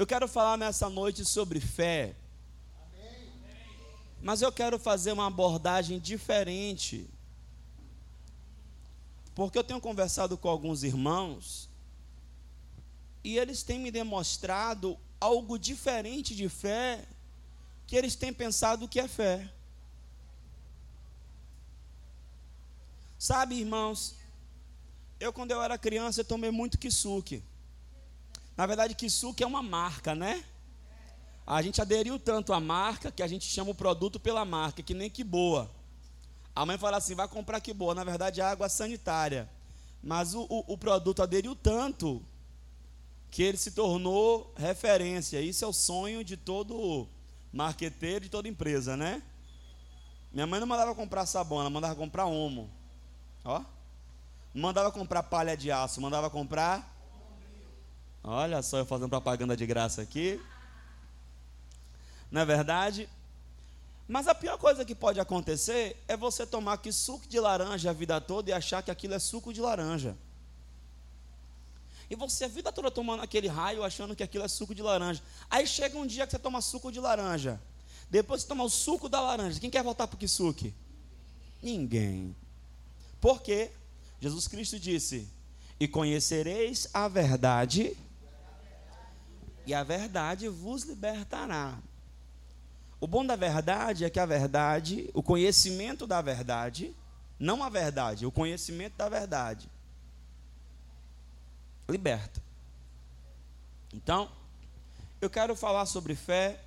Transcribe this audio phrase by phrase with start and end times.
[0.00, 2.16] Eu quero falar nessa noite sobre fé.
[4.22, 7.06] Mas eu quero fazer uma abordagem diferente.
[9.34, 11.68] Porque eu tenho conversado com alguns irmãos
[13.22, 17.06] e eles têm me demonstrado algo diferente de fé
[17.86, 19.52] que eles têm pensado que é fé.
[23.18, 24.14] Sabe, irmãos,
[25.20, 27.49] eu quando eu era criança eu tomei muito kisuke.
[28.60, 30.44] Na verdade, kisuke é uma marca, né?
[31.46, 34.92] A gente aderiu tanto à marca que a gente chama o produto pela marca, que
[34.92, 35.70] nem que boa.
[36.54, 37.94] A mãe fala assim, vai comprar que boa.
[37.94, 39.48] Na verdade, é água sanitária.
[40.02, 42.22] Mas o, o, o produto aderiu tanto
[43.30, 45.40] que ele se tornou referência.
[45.40, 47.08] Isso é o sonho de todo
[47.50, 49.22] marqueteiro, de toda empresa, né?
[50.30, 52.68] Minha mãe não mandava comprar sabão, ela mandava comprar homo.
[53.42, 53.60] Ó.
[54.52, 56.89] Não mandava comprar palha de aço, mandava comprar.
[58.22, 60.40] Olha só eu fazendo propaganda de graça aqui.
[62.30, 63.08] Não é verdade?
[64.06, 67.92] Mas a pior coisa que pode acontecer é você tomar aqui suco de laranja a
[67.92, 70.16] vida toda e achar que aquilo é suco de laranja.
[72.10, 75.22] E você a vida toda tomando aquele raio achando que aquilo é suco de laranja.
[75.48, 77.60] Aí chega um dia que você toma suco de laranja.
[78.10, 79.60] Depois você toma o suco da laranja.
[79.60, 80.72] Quem quer voltar para o suco?
[81.62, 82.34] Ninguém.
[83.20, 83.70] Por quê?
[84.20, 85.28] Jesus Cristo disse:
[85.78, 87.96] E conhecereis a verdade,
[89.70, 91.78] e a verdade vos libertará.
[93.00, 96.92] O bom da verdade é que a verdade, o conhecimento da verdade,
[97.38, 99.70] não a verdade, o conhecimento da verdade,
[101.88, 102.42] liberta.
[103.94, 104.28] Então,
[105.20, 106.60] eu quero falar sobre fé.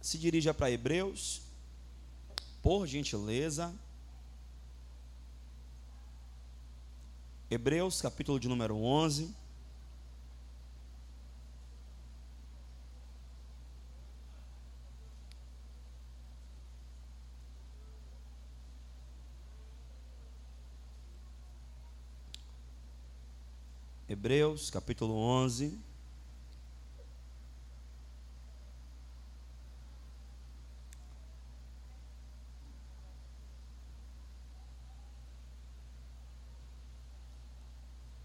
[0.00, 1.42] Se dirija para Hebreus,
[2.60, 3.72] por gentileza.
[7.48, 9.32] Hebreus, capítulo de número 11.
[24.08, 25.78] Hebreus, capítulo 11.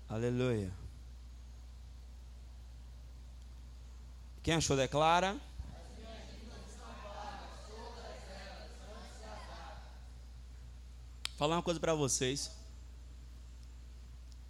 [0.07, 0.71] Aleluia.
[4.41, 5.37] Quem achou, declara.
[11.35, 12.62] Falar uma coisa para vocês.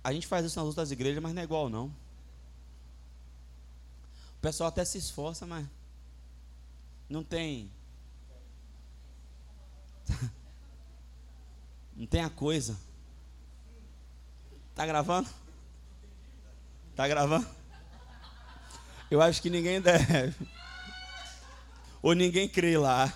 [0.04, 1.86] A gente faz isso nas outras igrejas, mas não é igual não.
[4.38, 5.66] O pessoal até se esforça, mas
[7.08, 7.72] não tem.
[11.96, 12.78] não tem a coisa.
[14.76, 15.30] Tá gravando?
[16.96, 17.48] Tá gravando?
[19.10, 20.36] Eu acho que ninguém deve.
[22.02, 23.14] Ou ninguém crê lá.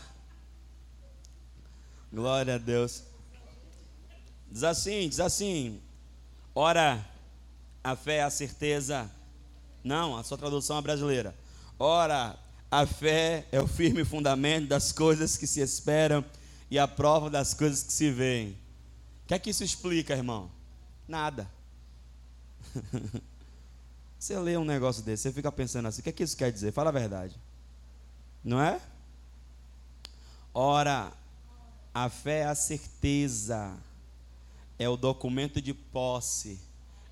[2.13, 3.03] Glória a Deus.
[4.49, 5.81] Diz assim, diz assim.
[6.59, 7.07] Ora,
[7.83, 9.07] a fé é a certeza.
[9.83, 11.35] Não, a sua tradução é brasileira.
[11.77, 12.35] Ora,
[12.71, 16.25] a fé é o firme fundamento das coisas que se esperam
[16.71, 18.57] e a prova das coisas que se veem.
[19.23, 20.49] O que é que isso explica, irmão?
[21.07, 21.47] Nada.
[24.17, 26.51] Você lê um negócio desse, você fica pensando assim: o que é que isso quer
[26.51, 26.71] dizer?
[26.71, 27.39] Fala a verdade.
[28.43, 28.81] Não é?
[30.51, 31.11] Ora,
[31.93, 33.77] a fé é a certeza,
[34.79, 36.59] é o documento de posse,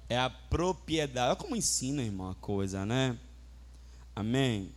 [0.08, 1.30] é a propriedade.
[1.30, 3.18] Olha como ensina, irmão, a coisa, né?
[4.16, 4.72] Amém?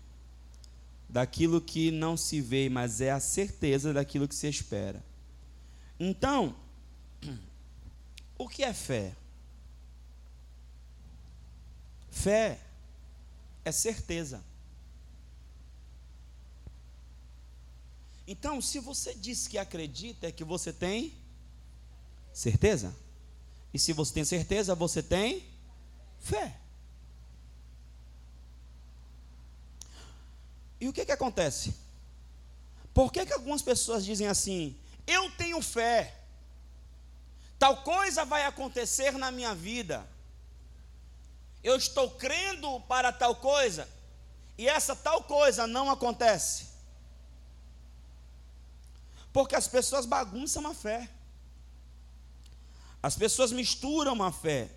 [1.09, 5.05] Daquilo que não se vê, mas é a certeza daquilo que se espera.
[5.99, 6.55] Então,
[8.39, 9.15] o que é fé?
[12.11, 12.59] Fé
[13.65, 14.43] é certeza.
[18.27, 21.15] Então, se você diz que acredita, é que você tem
[22.41, 22.95] certeza.
[23.73, 25.45] E se você tem certeza, você tem
[26.21, 26.57] fé.
[30.81, 31.75] E o que, que acontece?
[32.95, 34.77] Por que, que algumas pessoas dizem assim:
[35.07, 36.15] eu tenho fé,
[37.59, 40.07] tal coisa vai acontecer na minha vida
[41.63, 43.89] eu estou crendo para tal coisa,
[44.57, 46.69] e essa tal coisa não acontece.
[49.33, 51.09] Porque as pessoas bagunçam a fé.
[53.03, 54.71] As pessoas misturam a fé.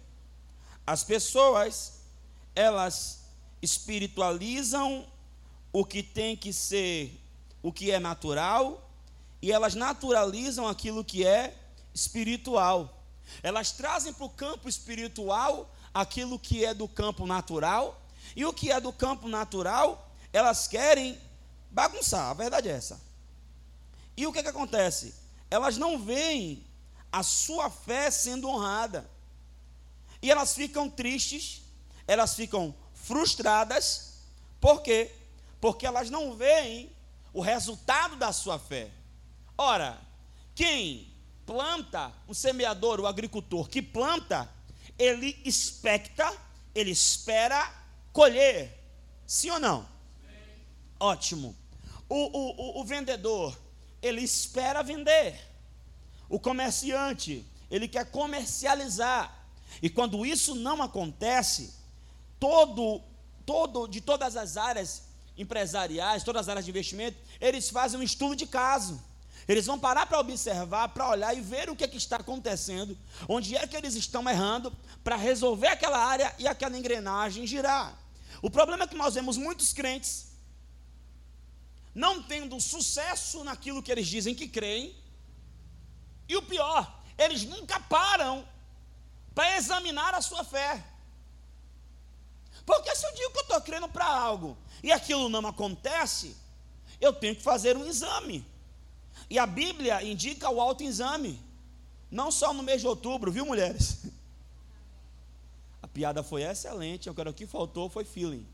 [0.85, 2.01] As pessoas,
[2.55, 3.21] elas
[3.61, 5.07] espiritualizam
[5.71, 7.19] o que tem que ser,
[7.61, 8.89] o que é natural,
[9.41, 11.55] e elas naturalizam aquilo que é
[11.93, 13.03] espiritual.
[13.41, 18.01] Elas trazem para o campo espiritual aquilo que é do campo natural
[18.35, 21.19] E o que é do campo natural, elas querem
[21.69, 22.99] bagunçar, a verdade é essa.
[24.15, 25.13] E o que, que acontece?
[25.49, 26.65] Elas não veem
[27.11, 29.09] a sua fé sendo honrada.
[30.21, 31.61] E elas ficam tristes,
[32.07, 34.11] elas ficam frustradas,
[34.59, 35.11] por quê?
[35.59, 36.95] Porque elas não veem
[37.33, 38.91] o resultado da sua fé.
[39.57, 39.99] Ora,
[40.53, 41.11] quem
[41.45, 44.47] planta, o semeador, o agricultor que planta,
[44.97, 46.31] ele expecta,
[46.75, 47.73] ele espera
[48.13, 48.77] colher.
[49.25, 49.87] Sim ou não?
[50.99, 51.55] Ótimo.
[52.07, 53.57] O, o, o, o vendedor,
[54.01, 55.50] ele espera vender.
[56.31, 59.37] O comerciante, ele quer comercializar.
[59.81, 61.73] E quando isso não acontece,
[62.39, 63.01] todo,
[63.45, 65.03] todo, de todas as áreas
[65.37, 69.03] empresariais, todas as áreas de investimento, eles fazem um estudo de caso.
[69.45, 72.97] Eles vão parar para observar, para olhar e ver o que, é que está acontecendo,
[73.27, 74.71] onde é que eles estão errando,
[75.03, 77.93] para resolver aquela área e aquela engrenagem girar.
[78.41, 80.31] O problema é que nós vemos muitos crentes
[81.93, 84.95] não tendo sucesso naquilo que eles dizem que creem,
[86.31, 88.47] e o pior, eles nunca param
[89.35, 90.81] para examinar a sua fé.
[92.65, 96.37] Porque se eu digo que eu estou crendo para algo e aquilo não acontece,
[97.01, 98.45] eu tenho que fazer um exame.
[99.29, 101.37] E a Bíblia indica o autoexame.
[102.09, 104.05] Não só no mês de outubro, viu, mulheres?
[105.83, 107.13] A piada foi excelente.
[107.13, 108.47] Quero o que faltou foi feeling.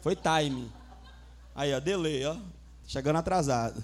[0.00, 0.72] Foi time.
[1.54, 2.36] Aí, ó, delay, ó.
[2.86, 3.82] Chegando atrasado.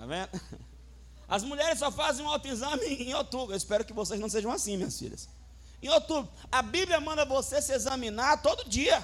[0.00, 0.30] Tá vendo?
[1.28, 3.52] As mulheres só fazem um autoexame em outubro.
[3.52, 5.28] Eu espero que vocês não sejam assim, minhas filhas.
[5.82, 9.02] Em outubro, a Bíblia manda você se examinar todo dia.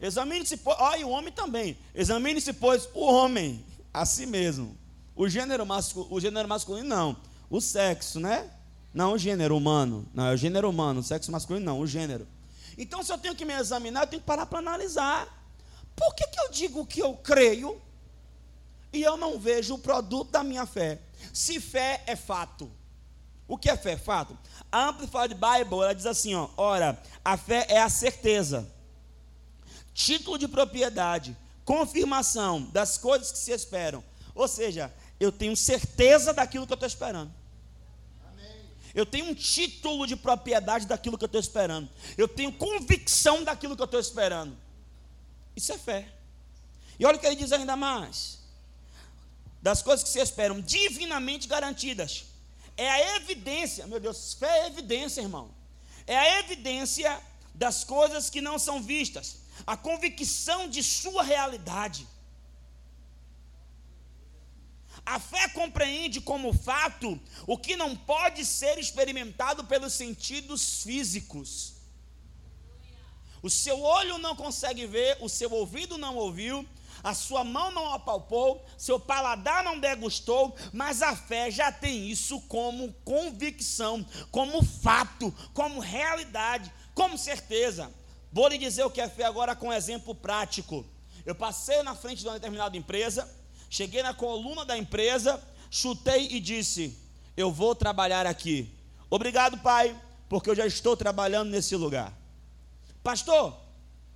[0.00, 1.76] Examine-se, olha, o homem também.
[1.92, 4.76] Examine-se, pois, o homem, a si mesmo.
[5.14, 7.16] O gênero, masculino, o gênero masculino, não.
[7.50, 8.48] O sexo, né?
[8.94, 10.08] Não o gênero humano.
[10.14, 11.00] Não, é o gênero humano.
[11.00, 11.80] O sexo masculino, não.
[11.80, 12.26] O gênero.
[12.78, 15.28] Então, se eu tenho que me examinar, eu tenho que parar para analisar.
[15.96, 17.80] Por que, que eu digo que eu creio
[18.92, 21.00] e eu não vejo o produto da minha fé?
[21.32, 22.70] Se fé é fato.
[23.46, 23.96] O que é fé?
[23.96, 24.36] Fato.
[24.70, 28.70] A Amplified Bible, ela diz assim, ó, ora, a fé é a certeza
[30.00, 34.02] título de propriedade, confirmação das coisas que se esperam.
[34.34, 37.32] Ou seja, eu tenho certeza daquilo que eu estou esperando.
[38.92, 41.88] Eu tenho um título de propriedade daquilo que eu estou esperando.
[42.18, 44.56] Eu tenho convicção daquilo que eu estou esperando.
[45.54, 46.08] Isso é fé.
[46.98, 48.39] E olha o que ele diz ainda mais:
[49.62, 52.24] das coisas que se esperam, divinamente garantidas.
[52.76, 55.54] É a evidência, meu Deus, fé é evidência, irmão.
[56.06, 57.20] É a evidência
[57.54, 62.06] das coisas que não são vistas a convicção de sua realidade.
[65.04, 71.74] A fé compreende como fato o que não pode ser experimentado pelos sentidos físicos.
[73.42, 76.68] O seu olho não consegue ver, o seu ouvido não ouviu,
[77.02, 82.40] a sua mão não apalpou, seu paladar não degustou, mas a fé já tem isso
[82.42, 87.90] como convicção, como fato, como realidade, como certeza.
[88.32, 90.84] Vou lhe dizer o que é fé agora com um exemplo prático.
[91.24, 93.28] Eu passei na frente de uma determinada empresa,
[93.68, 96.98] cheguei na coluna da empresa, chutei e disse:
[97.36, 98.72] Eu vou trabalhar aqui.
[99.08, 99.98] Obrigado, pai,
[100.28, 102.12] porque eu já estou trabalhando nesse lugar.
[103.02, 103.58] Pastor,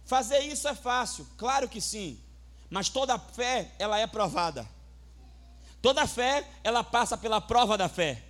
[0.04, 1.26] fazer isso é fácil?
[1.36, 2.20] Claro que sim.
[2.74, 4.68] Mas toda fé, ela é provada.
[5.80, 8.20] Toda fé, ela passa pela prova da fé.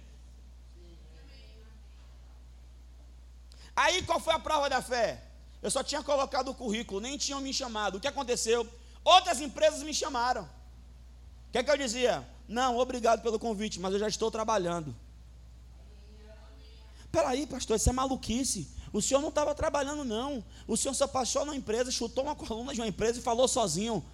[3.75, 5.25] Aí qual foi a prova da fé?
[5.63, 7.95] Eu só tinha colocado o currículo, nem tinham me chamado.
[7.95, 8.69] O que aconteceu?
[9.03, 10.43] Outras empresas me chamaram.
[10.43, 12.29] O que é que eu dizia?
[12.47, 14.95] Não, obrigado pelo convite, mas eu já estou trabalhando.
[17.11, 18.69] Peraí, pastor, isso é maluquice.
[18.93, 20.45] O senhor não estava trabalhando, não.
[20.69, 24.05] O senhor só passou na empresa, chutou uma coluna de uma empresa e falou sozinho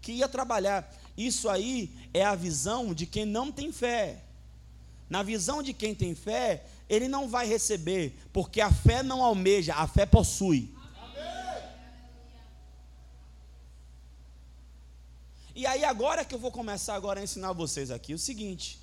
[0.00, 0.92] que ia trabalhar.
[1.16, 4.24] Isso aí é a visão de quem não tem fé.
[5.08, 9.74] Na visão de quem tem fé, ele não vai receber, porque a fé não almeja,
[9.74, 10.74] a fé possui.
[15.58, 18.80] E aí agora que eu vou começar agora a ensinar vocês aqui o seguinte: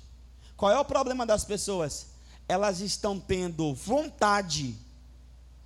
[0.58, 2.08] qual é o problema das pessoas?
[2.46, 4.76] Elas estão tendo vontade.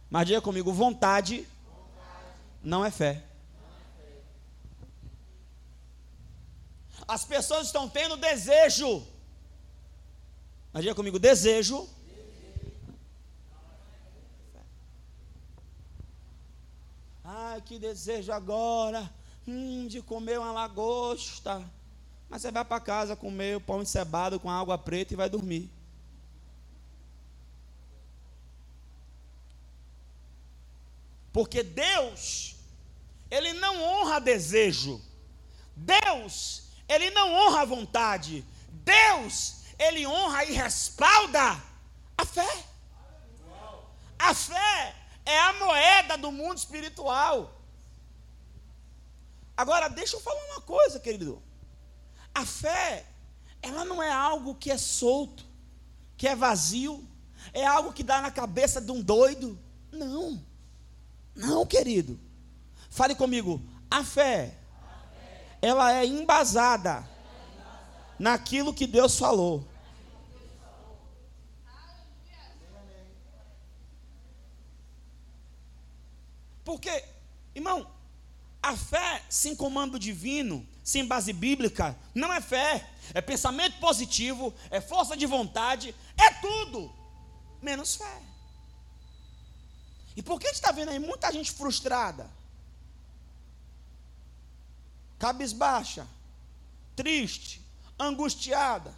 [0.08, 2.26] Mas diga comigo, vontade, vontade.
[2.62, 3.24] Não, é fé.
[3.58, 4.10] não é fé.
[7.10, 9.04] As pessoas estão tendo desejo.
[10.76, 11.88] Diga comigo, desejo.
[17.24, 19.12] Ai, que desejo agora
[19.44, 21.68] hum, de comer uma lagosta.
[22.28, 25.68] Mas você vai para casa comer o pão encebado com água preta e vai dormir.
[31.32, 32.54] Porque Deus,
[33.28, 35.02] Ele não honra desejo.
[35.74, 38.44] Deus, Ele não honra vontade.
[38.68, 41.62] Deus, Ele honra e respalda
[42.18, 42.64] a fé.
[44.18, 47.62] A fé é a moeda do mundo espiritual.
[49.56, 51.40] Agora, deixa eu falar uma coisa, querido.
[52.34, 53.06] A fé,
[53.62, 55.46] ela não é algo que é solto,
[56.16, 57.06] que é vazio,
[57.52, 59.56] é algo que dá na cabeça de um doido.
[59.92, 60.44] Não.
[61.36, 62.18] Não, querido.
[62.90, 63.62] Fale comigo.
[63.88, 64.59] A fé,
[65.60, 67.08] ela é embasada
[68.18, 69.66] naquilo que Deus falou.
[76.64, 77.04] Porque,
[77.54, 77.90] irmão,
[78.62, 84.80] a fé sem comando divino, sem base bíblica, não é fé, é pensamento positivo, é
[84.80, 86.92] força de vontade, é tudo,
[87.60, 88.22] menos fé.
[90.16, 92.30] E por que a gente está vendo aí muita gente frustrada?
[95.20, 96.08] Cabisbaixa,
[96.96, 97.60] triste,
[97.98, 98.92] angustiada.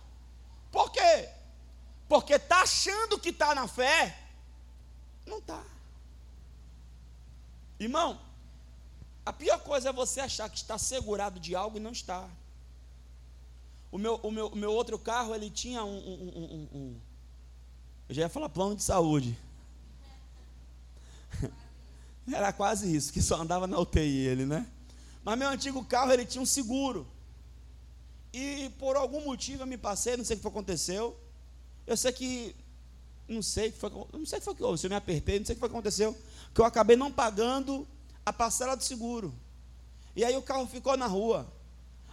[0.71, 1.29] Por quê?
[2.09, 4.17] Porque está achando que está na fé,
[5.27, 5.65] não está.
[7.79, 8.21] Irmão,
[9.27, 12.29] a pior coisa é você achar que está segurado de algo e não está.
[13.91, 17.01] O meu, o meu, o meu outro carro, ele tinha um, um, um, um
[18.09, 19.37] Eu já ia falar plano de saúde.
[22.33, 24.71] Era quase isso, que só andava na UTI ele, né?
[25.25, 27.07] Mas meu antigo carro, ele tinha um seguro.
[28.33, 31.17] E por algum motivo eu me passei, não sei o que aconteceu.
[31.87, 32.57] Eu sei que.
[33.29, 34.97] Não sei o que foi, não sei o que foi que houve, se eu me
[34.97, 36.17] apertei, não sei o que foi que aconteceu
[36.55, 37.87] que eu acabei não pagando
[38.25, 39.33] a parcela do seguro.
[40.15, 41.51] E aí o carro ficou na rua.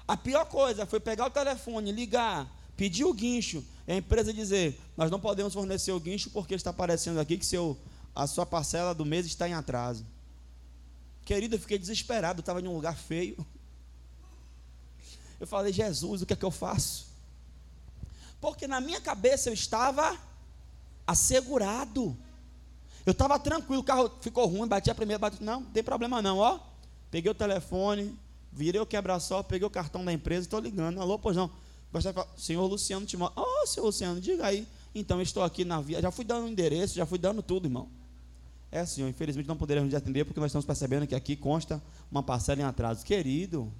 [0.07, 4.79] A pior coisa foi pegar o telefone, ligar, pedir o guincho, e a empresa dizer:
[4.95, 7.77] Nós não podemos fornecer o guincho porque está aparecendo aqui que seu,
[8.15, 10.05] a sua parcela do mês está em atraso.
[11.29, 13.45] Querido, eu fiquei desesperado, estava em um lugar feio.
[15.39, 17.05] Eu falei: Jesus, o que é que eu faço?
[18.41, 20.17] Porque na minha cabeça eu estava
[21.05, 22.17] assegurado.
[23.05, 26.19] Eu estava tranquilo, o carro ficou ruim, bati a primeira, bati, não, não tem problema
[26.19, 26.59] não, ó.
[27.11, 28.17] Peguei o telefone,
[28.51, 30.99] virei o quebra-sol, peguei o cartão da empresa, estou ligando.
[30.99, 31.51] Alô, pois não.
[32.37, 33.39] Senhor Luciano Timóteo.
[33.39, 34.67] Ô, oh, senhor Luciano, diga aí.
[34.95, 36.01] Então, estou aqui na via.
[36.01, 37.87] Já fui dando o endereço, já fui dando tudo, irmão.
[38.71, 42.61] É, senhor, infelizmente não poderemos atender, porque nós estamos percebendo que aqui consta uma parcela
[42.61, 43.03] em atraso.
[43.03, 43.71] Querido,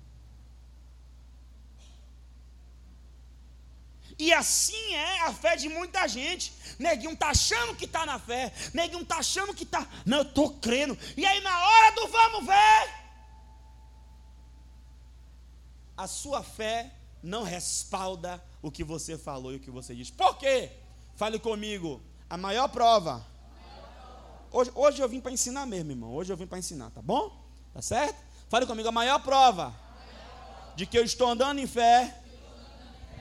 [4.20, 6.54] E assim é a fé de muita gente.
[6.78, 8.54] Neguinho está achando que está na fé.
[8.74, 9.88] Neguinho está achando que está.
[10.06, 10.98] Não, eu estou crendo.
[11.16, 13.00] E aí, na hora do vamos ver,
[15.96, 16.94] a sua fé
[17.24, 20.12] não respalda o que você falou e o que você diz.
[20.12, 20.70] Por quê?
[21.16, 22.02] Fale comigo.
[22.30, 23.26] A maior prova.
[24.52, 26.14] Hoje, hoje eu vim para ensinar mesmo, irmão.
[26.14, 27.32] Hoje eu vim para ensinar, tá bom?
[27.74, 28.16] Tá certo?
[28.50, 28.88] Fale comigo.
[28.90, 29.74] A maior prova
[30.76, 32.20] de que eu estou andando em fé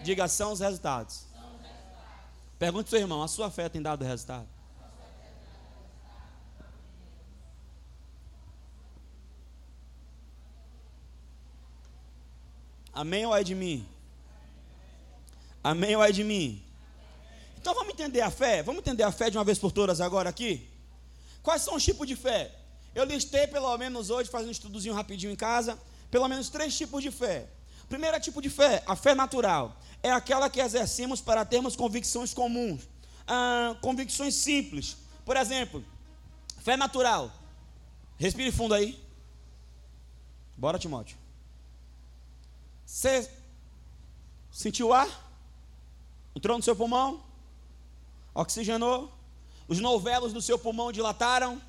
[0.03, 1.27] Diga, são os resultados.
[2.59, 4.49] Pergunte ao seu irmão, a sua fé tem dado resultado?
[12.93, 13.87] Amém ou é de mim?
[15.63, 16.65] Amém ou é de mim?
[17.57, 18.63] Então vamos entender a fé?
[18.63, 20.69] Vamos entender a fé de uma vez por todas agora aqui?
[21.49, 22.55] Quais são os tipos de fé?
[22.95, 25.79] Eu listei pelo menos hoje, fazendo um estudozinho rapidinho em casa,
[26.11, 27.49] pelo menos três tipos de fé.
[27.89, 32.87] Primeiro tipo de fé, a fé natural é aquela que exercemos para termos convicções comuns,
[33.27, 34.99] ah, convicções simples.
[35.25, 35.83] Por exemplo,
[36.61, 37.33] fé natural.
[38.19, 39.03] Respire fundo aí.
[40.55, 41.17] Bora, Timóteo.
[42.85, 43.27] Você
[44.53, 45.09] sentiu o ar?
[46.37, 47.25] Entrou no seu pulmão?
[48.35, 49.18] Oxigenou?
[49.69, 51.61] Os novelos do seu pulmão dilataram?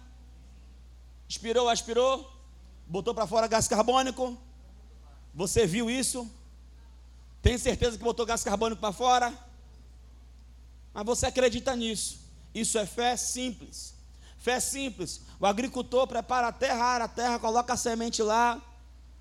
[1.28, 2.32] Expirou, aspirou?
[2.88, 4.38] Botou para fora gás carbônico?
[5.36, 6.30] Você viu isso?
[7.42, 9.38] Tem certeza que botou gás carbônico para fora?
[10.94, 12.20] Mas você acredita nisso.
[12.56, 13.94] Isso é fé simples.
[14.38, 15.22] Fé simples.
[15.40, 18.62] O agricultor prepara a terra, ara a terra, coloca a semente lá,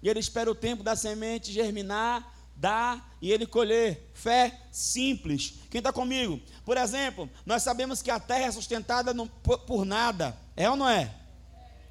[0.00, 4.10] e ele espera o tempo da semente germinar, dar e ele colher.
[4.12, 5.54] Fé simples.
[5.70, 6.40] Quem está comigo?
[6.64, 10.36] Por exemplo, nós sabemos que a terra é sustentada no, por, por, nada.
[10.54, 11.14] É ou não é?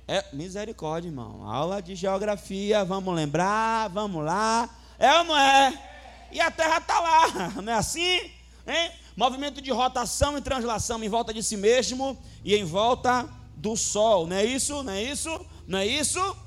[0.08, 1.50] É misericórdia, irmão.
[1.50, 4.70] Aula de geografia, vamos lembrar, vamos lá.
[5.00, 5.88] É ou não é?
[6.32, 8.32] e a terra está lá, não é assim?
[8.66, 8.92] Hein?
[9.16, 14.28] Movimento de rotação e translação em volta de si mesmo e em volta do sol,
[14.28, 14.84] não é isso?
[14.84, 15.46] Não é isso?
[15.66, 16.38] Não é isso?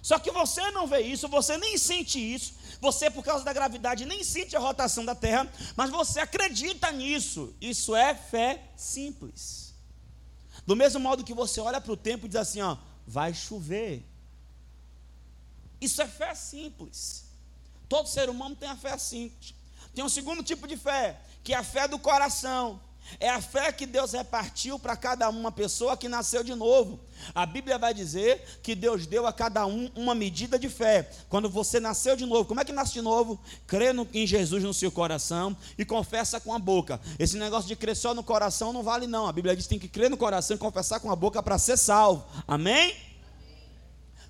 [0.00, 4.04] Só que você não vê isso, você nem sente isso, você, por causa da gravidade,
[4.04, 7.54] nem sente a rotação da Terra, mas você acredita nisso.
[7.60, 9.72] Isso é fé simples.
[10.66, 14.04] Do mesmo modo que você olha para o tempo e diz assim: ó, vai chover.
[15.80, 17.26] Isso é fé simples.
[17.88, 19.54] Todo ser humano tem a fé simples.
[19.94, 22.80] Tem um segundo tipo de fé, que é a fé do coração.
[23.20, 27.00] É a fé que Deus repartiu para cada uma pessoa que nasceu de novo.
[27.34, 31.10] A Bíblia vai dizer que Deus deu a cada um uma medida de fé.
[31.28, 33.38] Quando você nasceu de novo, como é que nasce de novo?
[33.66, 37.00] Crê em Jesus no seu coração e confessa com a boca.
[37.18, 39.26] Esse negócio de crer só no coração não vale, não.
[39.26, 41.58] A Bíblia diz que tem que crer no coração e confessar com a boca para
[41.58, 42.24] ser salvo.
[42.46, 42.94] Amém?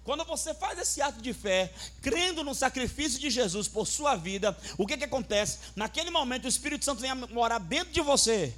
[0.05, 4.57] Quando você faz esse ato de fé, crendo no sacrifício de Jesus por sua vida,
[4.77, 5.59] o que, que acontece?
[5.77, 8.53] Naquele momento o Espírito Santo vem morar dentro de você.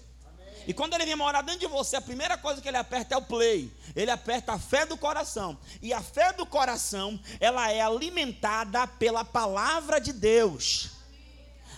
[0.66, 3.18] E quando ele vem morar dentro de você, a primeira coisa que ele aperta é
[3.18, 3.71] o play.
[3.94, 5.59] Ele aperta a fé do coração.
[5.83, 10.93] E a fé do coração, ela é alimentada pela palavra de Deus.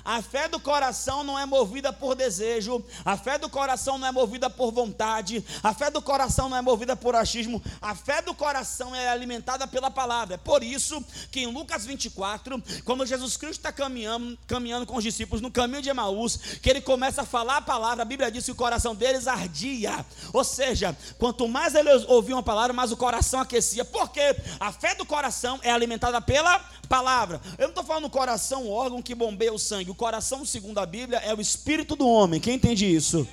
[0.07, 4.13] A fé do coração não é movida por desejo, a fé do coração não é
[4.13, 8.33] movida por vontade, a fé do coração não é movida por achismo, a fé do
[8.33, 10.37] coração é alimentada pela palavra.
[10.37, 15.03] É por isso que em Lucas 24, quando Jesus Cristo está caminhando, caminhando com os
[15.03, 18.45] discípulos no caminho de Emaús, que ele começa a falar a palavra, a Bíblia diz
[18.45, 20.07] que o coração deles ardia.
[20.33, 23.85] Ou seja, quanto mais eles ouviam a palavra, mais o coração aquecia.
[23.85, 27.41] Porque a fé do coração é alimentada pela palavra.
[27.59, 29.96] Eu não estou falando coração, órgão que bombeia o sangue.
[29.97, 32.41] Coração, segundo a Bíblia, é o espírito do homem.
[32.41, 33.27] Quem entende isso?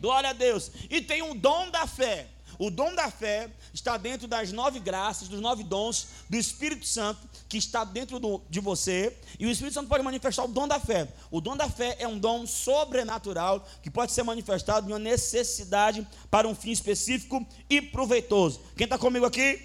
[0.00, 0.70] Glória a Deus.
[0.88, 2.26] E tem um dom da fé.
[2.58, 7.20] O dom da fé está dentro das nove graças, dos nove dons do Espírito Santo
[7.48, 9.16] que está dentro do, de você.
[9.38, 11.06] E o Espírito Santo pode manifestar o dom da fé.
[11.30, 16.06] O dom da fé é um dom sobrenatural que pode ser manifestado em uma necessidade
[16.28, 18.60] para um fim específico e proveitoso.
[18.76, 19.62] Quem está comigo aqui?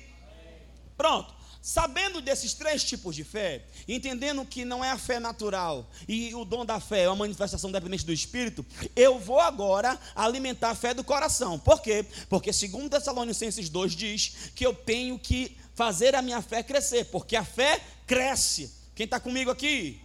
[0.95, 1.33] Pronto.
[1.65, 6.43] Sabendo desses três tipos de fé, entendendo que não é a fé natural e o
[6.43, 10.93] dom da fé é uma manifestação dependente do Espírito, eu vou agora alimentar a fé
[10.93, 11.57] do coração.
[11.57, 12.05] Por quê?
[12.27, 17.37] Porque segundo Tessalonicenses 2 diz que eu tenho que fazer a minha fé crescer, porque
[17.37, 18.69] a fé cresce.
[18.93, 20.01] Quem está comigo aqui?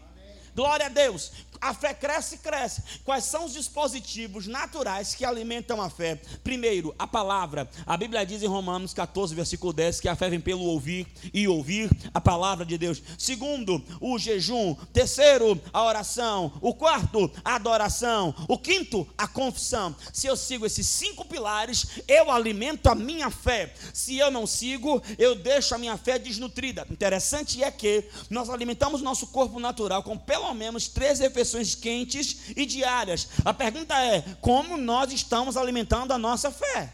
[0.55, 1.33] Glória a Deus.
[1.61, 2.83] A fé cresce e cresce.
[3.05, 6.21] Quais são os dispositivos naturais que alimentam a fé?
[6.45, 7.69] Primeiro, a palavra.
[7.85, 11.49] A Bíblia diz em Romanos 14, versículo 10, que a fé vem pelo ouvir e
[11.49, 13.03] ouvir a palavra de Deus.
[13.19, 14.75] Segundo, o jejum.
[14.93, 16.53] Terceiro, a oração.
[16.61, 18.35] O quarto, a adoração.
[18.49, 19.95] O quinto, a confissão.
[20.13, 23.75] Se eu sigo esses cinco pilares, eu alimento a minha fé.
[23.93, 26.87] Se eu não sigo, eu deixo a minha fé desnutrida.
[26.91, 32.51] Interessante é que nós alimentamos nosso corpo natural com pelo menos três refeições refeições quentes
[32.57, 33.29] e diárias.
[33.45, 36.93] A pergunta é: como nós estamos alimentando a nossa fé?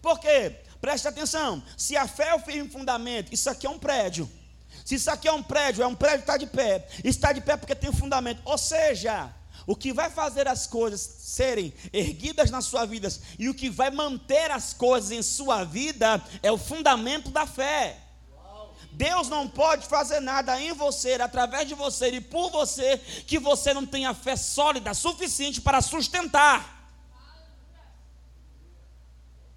[0.00, 0.56] Por quê?
[0.80, 1.62] Preste atenção.
[1.76, 4.28] Se a fé é o firme fundamento, isso aqui é um prédio.
[4.84, 6.88] Se isso aqui é um prédio, é um prédio que está de pé.
[7.04, 8.42] Está de pé porque tem um fundamento.
[8.44, 9.32] Ou seja,
[9.64, 13.92] o que vai fazer as coisas serem erguidas na sua vida e o que vai
[13.92, 18.01] manter as coisas em sua vida é o fundamento da fé.
[18.92, 23.72] Deus não pode fazer nada em você, através de você e por você, que você
[23.72, 26.80] não tenha fé sólida suficiente para sustentar.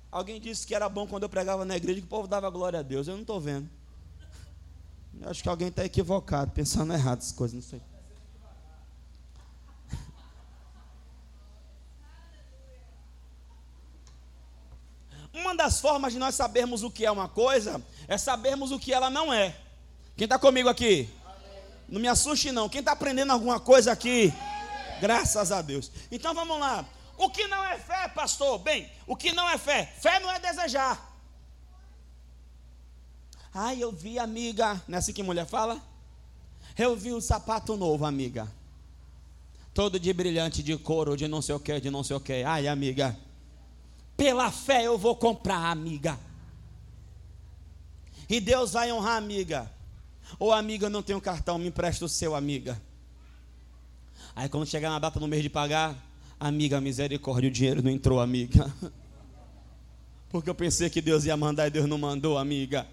[0.09, 2.79] Alguém disse que era bom quando eu pregava na igreja que o povo dava glória
[2.79, 3.07] a Deus.
[3.07, 3.69] Eu não estou vendo.
[5.21, 7.81] Eu acho que alguém está equivocado, pensando errado essas coisas, não sei.
[15.35, 18.93] Uma das formas de nós sabermos o que é uma coisa é sabermos o que
[18.93, 19.53] ela não é.
[20.15, 21.09] Quem está comigo aqui?
[21.89, 22.69] Não me assuste, não.
[22.69, 24.33] Quem está aprendendo alguma coisa aqui?
[25.01, 25.91] Graças a Deus.
[26.09, 26.85] Então vamos lá.
[27.17, 28.59] O que não é fé, pastor?
[28.59, 29.93] Bem, o que não é fé?
[29.99, 31.13] Fé não é desejar.
[33.53, 34.81] Ai, eu vi, amiga.
[34.87, 35.81] Não é assim que mulher fala?
[36.77, 38.49] Eu vi um sapato novo, amiga.
[39.73, 42.43] Todo de brilhante, de couro, de não sei o que, de não sei o que.
[42.43, 43.17] Ai, amiga.
[44.17, 46.19] Pela fé eu vou comprar, amiga.
[48.29, 49.71] E Deus vai honrar, amiga.
[50.39, 52.81] Ou amiga, eu não tenho cartão, me empresta o seu, amiga.
[54.35, 55.95] Aí quando chegar na data no mês de pagar,
[56.39, 58.73] amiga, misericórdia, o dinheiro não entrou, amiga.
[60.29, 62.87] Porque eu pensei que Deus ia mandar e Deus não mandou, amiga.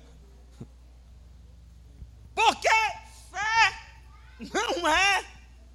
[2.35, 5.25] Porque fé não é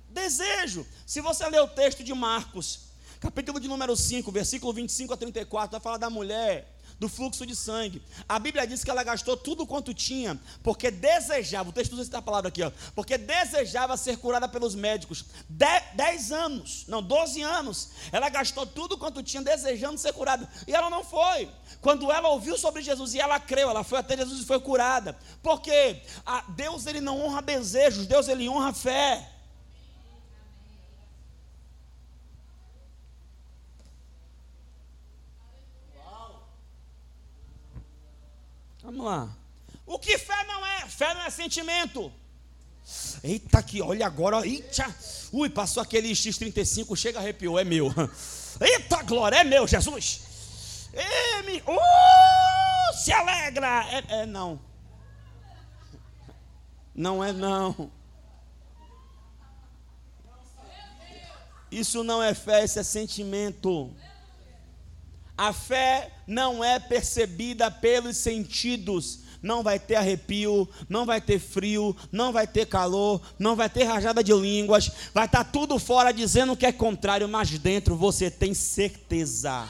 [0.10, 0.86] desejo.
[1.06, 2.87] Se você ler o texto de Marcos,
[3.20, 7.56] capítulo de número 5, versículo 25 a 34, vai falar da mulher, do fluxo de
[7.56, 8.02] sangue.
[8.28, 12.22] A Bíblia diz que ela gastou tudo quanto tinha, porque desejava, o texto usa essa
[12.22, 15.26] palavra aqui, ó, porque desejava ser curada pelos médicos.
[15.48, 20.74] De, dez anos, não, doze anos, ela gastou tudo quanto tinha, desejando ser curada, e
[20.74, 21.50] ela não foi.
[21.82, 25.18] Quando ela ouviu sobre Jesus e ela creu, ela foi até Jesus e foi curada.
[25.44, 26.02] Porque
[26.56, 29.37] Deus ele não honra desejos, Deus ele honra fé.
[38.84, 39.30] Vamos lá.
[39.86, 40.88] O que fé não é?
[40.88, 42.12] Fé não é sentimento.
[43.24, 44.96] Eita, que olha agora, eita.
[45.32, 47.88] Ui, passou aquele X35, chega, arrepiou, é meu.
[48.60, 50.22] Eita glória, é meu, Jesus.
[50.94, 53.86] E, me, uh, se alegra.
[53.92, 54.60] É, é não.
[56.96, 57.92] Não é não.
[61.70, 63.94] Isso não é fé, isso é sentimento.
[65.38, 69.20] A fé não é percebida pelos sentidos.
[69.40, 73.84] Não vai ter arrepio, não vai ter frio, não vai ter calor, não vai ter
[73.84, 74.90] rajada de línguas.
[75.14, 79.68] Vai estar tá tudo fora dizendo que é contrário, mas dentro você tem certeza.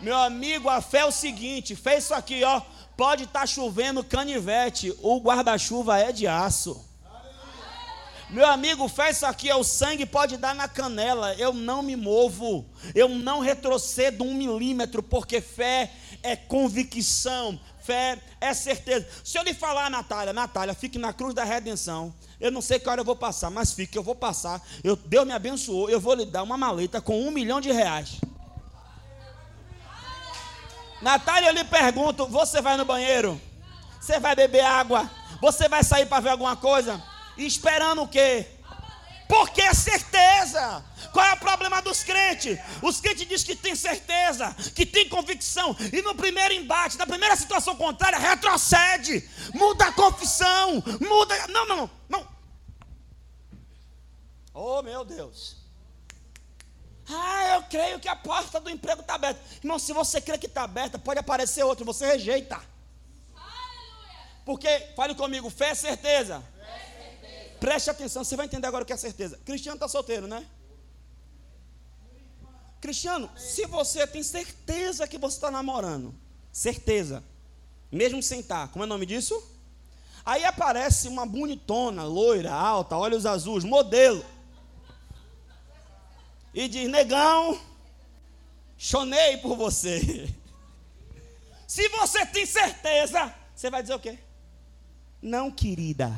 [0.00, 2.60] Meu amigo, a fé é o seguinte: fez isso aqui, ó.
[2.96, 6.89] Pode estar tá chovendo canivete, o guarda-chuva é de aço.
[8.30, 11.34] Meu amigo, faz isso aqui, é o sangue pode dar na canela.
[11.34, 12.64] Eu não me movo,
[12.94, 15.90] eu não retrocedo um milímetro, porque fé
[16.22, 19.08] é convicção, fé é certeza.
[19.24, 22.14] Se eu lhe falar, Natália, Natália, fique na cruz da redenção.
[22.40, 24.62] Eu não sei que hora eu vou passar, mas fique, eu vou passar.
[24.84, 28.20] Eu, Deus me abençoou, eu vou lhe dar uma maleta com um milhão de reais.
[31.02, 33.40] Natália, eu lhe pergunto: você vai no banheiro?
[34.00, 35.10] Você vai beber água?
[35.40, 37.09] Você vai sair para ver alguma coisa?
[37.46, 38.46] Esperando o quê?
[39.28, 40.84] Porque é certeza.
[41.12, 42.58] Qual é o problema dos crentes?
[42.82, 47.36] Os crentes dizem que tem certeza, que tem convicção, e no primeiro embate, na primeira
[47.36, 51.46] situação contrária, retrocede, muda a confissão, muda.
[51.48, 52.28] Não, não, não.
[54.52, 55.56] Oh, meu Deus.
[57.08, 59.40] Ah, eu creio que a porta do emprego está aberta.
[59.62, 62.60] Irmão, se você crê que está aberta, pode aparecer outro, você rejeita.
[64.44, 66.42] Porque, fale comigo, fé é certeza.
[67.60, 69.38] Preste atenção, você vai entender agora o que é certeza.
[69.44, 70.46] Cristiano está solteiro, né?
[72.80, 76.14] Cristiano, se você tem certeza que você está namorando,
[76.50, 77.22] certeza,
[77.92, 79.46] mesmo sem estar, tá, como é o nome disso?
[80.24, 84.24] Aí aparece uma bonitona, loira, alta, olhos azuis, modelo.
[86.54, 87.60] E diz: Negão,
[88.78, 90.32] chonei por você.
[91.66, 94.18] Se você tem certeza, você vai dizer o quê?
[95.22, 96.10] Não, querida.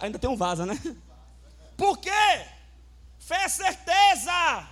[0.00, 0.78] Ainda tem um vaza, né?
[1.76, 2.10] Por quê?
[3.18, 4.68] Fé é certeza.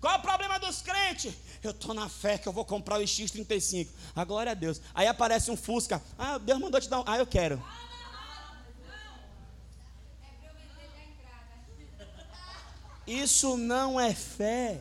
[0.00, 1.34] Qual é o problema dos crentes?
[1.62, 3.88] Eu estou na fé que eu vou comprar o X35.
[4.16, 4.80] A glória a Deus.
[4.94, 6.02] Aí aparece um Fusca.
[6.18, 7.04] Ah, Deus mandou te dar um.
[7.06, 7.62] Ah, eu quero.
[13.06, 14.80] Isso não é fé.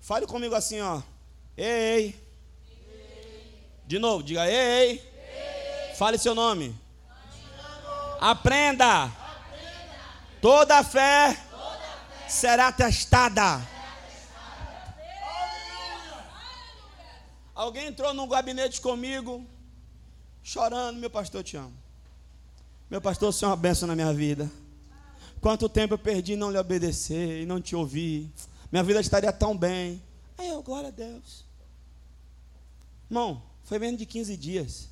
[0.00, 1.00] Fale comigo assim, ó.
[1.56, 2.20] Ei.
[3.86, 5.11] De novo, diga ei.
[6.02, 6.74] Fale seu nome.
[8.20, 9.08] Aprenda.
[10.40, 11.40] Toda fé
[12.28, 13.64] será testada.
[17.54, 19.46] Alguém entrou num gabinete comigo,
[20.42, 21.72] chorando, meu pastor, eu te amo.
[22.90, 24.50] Meu pastor, o Senhor é uma bênção na minha vida.
[25.40, 28.28] Quanto tempo eu perdi não lhe obedecer e não te ouvir.
[28.72, 30.02] Minha vida estaria tão bem.
[30.36, 31.44] Aí eu, glória a Deus.
[33.08, 34.91] Irmão, foi menos de 15 dias.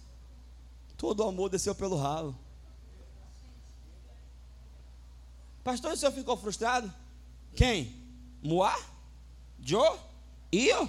[1.00, 2.38] Todo o amor desceu pelo ralo.
[5.64, 6.92] Pastor, o senhor ficou frustrado?
[7.56, 7.96] Quem?
[8.42, 8.78] Moá?
[9.58, 9.98] Jo?
[10.52, 10.86] Eu?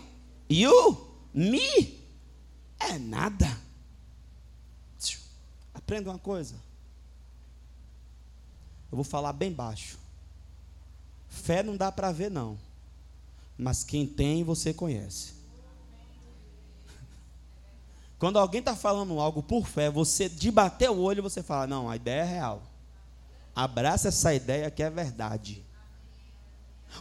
[0.50, 1.16] You?
[1.34, 1.98] Me?
[2.78, 3.58] É nada.
[5.74, 6.56] Aprenda uma coisa.
[8.92, 9.98] Eu vou falar bem baixo.
[11.30, 12.60] Fé não dá para ver, não.
[13.58, 15.41] Mas quem tem, você conhece.
[18.22, 21.90] Quando alguém está falando algo por fé, você de bater o olho, você fala: Não,
[21.90, 22.62] a ideia é real.
[23.56, 25.66] Abraça essa ideia que é verdade.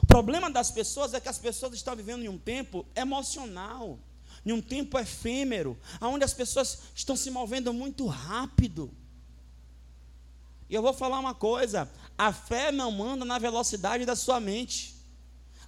[0.02, 3.98] O problema das pessoas é que as pessoas estão vivendo em um tempo emocional,
[4.46, 8.90] em um tempo efêmero, onde as pessoas estão se movendo muito rápido.
[10.70, 14.96] E eu vou falar uma coisa: a fé não anda na velocidade da sua mente,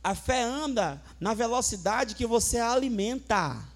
[0.02, 3.70] a fé anda na velocidade que você alimenta.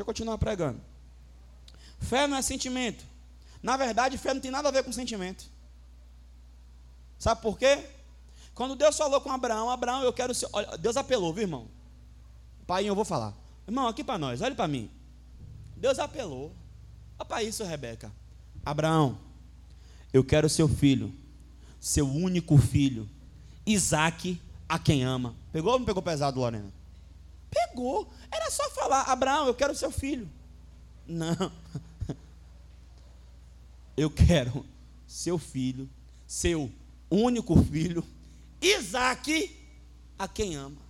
[0.00, 0.80] Deixa eu continuar pregando.
[1.98, 3.04] Fé não é sentimento.
[3.62, 5.44] Na verdade, fé não tem nada a ver com sentimento.
[7.18, 7.86] Sabe por quê?
[8.54, 10.48] Quando Deus falou com Abraão, Abraão, eu quero ser.
[10.54, 11.68] Olha, Deus apelou, viu, irmão?
[12.66, 13.34] Pai, eu vou falar.
[13.68, 14.90] Irmão, aqui para nós, olhe para mim.
[15.76, 16.50] Deus apelou.
[17.18, 18.10] Olha para isso, Rebeca.
[18.64, 19.18] Abraão,
[20.14, 21.12] eu quero seu filho,
[21.78, 23.06] seu único filho,
[23.66, 25.34] Isaac, a quem ama.
[25.52, 26.79] Pegou ou não pegou pesado, Lorena?
[27.50, 28.10] Pegou.
[28.30, 30.30] Era só falar: Abraão, eu quero seu filho.
[31.06, 31.34] Não.
[33.96, 34.64] Eu quero
[35.06, 35.90] seu filho,
[36.26, 36.72] seu
[37.10, 38.02] único filho,
[38.62, 39.54] Isaac
[40.18, 40.80] a quem ama.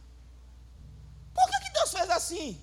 [1.35, 2.61] Por que, que Deus fez assim?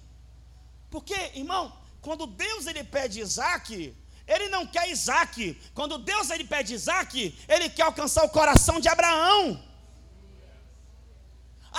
[0.89, 3.93] Porque, irmão, quando Deus ele pede Isaac,
[4.27, 5.59] ele não quer Isaac.
[5.73, 9.61] Quando Deus ele pede Isaac, ele quer alcançar o coração de Abraão.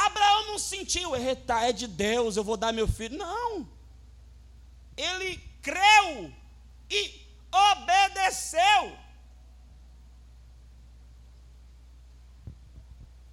[0.06, 3.18] Abraão não sentiu, é de Deus, eu vou dar meu filho.
[3.18, 3.68] Não.
[4.96, 6.32] Ele creu
[6.90, 8.96] e obedeceu.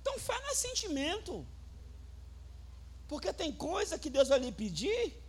[0.02, 1.46] Então fé não é sentimento.
[3.08, 5.22] Porque tem coisa que Deus vai lhe pedir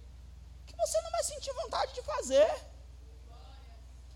[0.67, 2.51] que você não vai sentir vontade de fazer.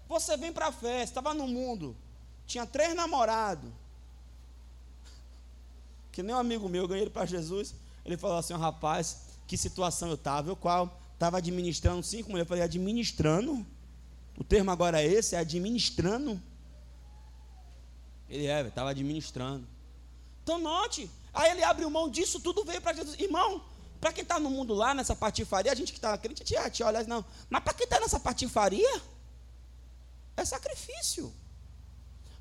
[0.09, 1.97] Você vem para a festa, estava no mundo,
[2.47, 3.71] tinha três namorados.
[6.13, 7.75] Que nem um amigo meu, eu ganhei ele para Jesus.
[8.05, 10.51] Ele falou assim: rapaz, que situação eu estava.
[10.51, 11.01] Eu qual?
[11.15, 12.47] Estava administrando cinco mulheres.
[12.47, 13.67] Eu falei: administrando?
[14.37, 15.35] O termo agora é esse?
[15.35, 16.41] É administrando?
[18.29, 19.67] Ele é, estava administrando.
[20.43, 21.11] Então note.
[21.33, 23.19] Aí ele abriu mão disso, tudo veio para Jesus.
[23.19, 23.63] Irmão,
[24.01, 26.83] para quem está no mundo lá, nessa patifaria, a gente que está crente, a gente
[26.83, 27.25] olha, não.
[27.49, 29.03] Mas para quem está nessa patifaria,
[30.37, 31.33] é sacrifício.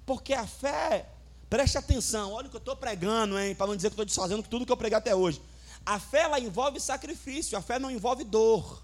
[0.06, 1.08] Porque a fé,
[1.50, 3.56] preste atenção, olha o que eu estou pregando, hein?
[3.56, 5.42] Para não dizer que estou desfazendo tudo que eu preguei até hoje.
[5.86, 8.84] A fé ela envolve sacrifício, a fé não envolve dor.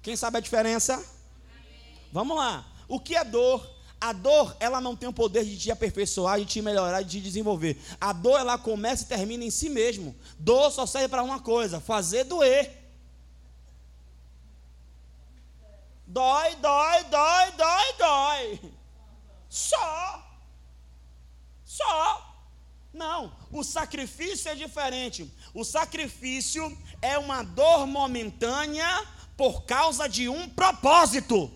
[0.00, 1.02] Quem sabe a diferença?
[2.12, 2.64] Vamos lá.
[2.86, 3.74] O que é dor?
[4.00, 7.20] A dor, ela não tem o poder de te aperfeiçoar, de te melhorar, de te
[7.22, 7.80] desenvolver.
[7.98, 10.14] A dor, ela começa e termina em si mesmo.
[10.38, 12.70] Dor só serve para uma coisa: fazer doer.
[16.06, 18.60] Dói, dói, dói, dói, dói.
[19.48, 20.22] Só.
[21.64, 22.36] Só.
[22.92, 23.32] Não,
[23.64, 25.32] o sacrifício é diferente.
[25.54, 31.50] O sacrifício é uma dor momentânea por causa de um propósito.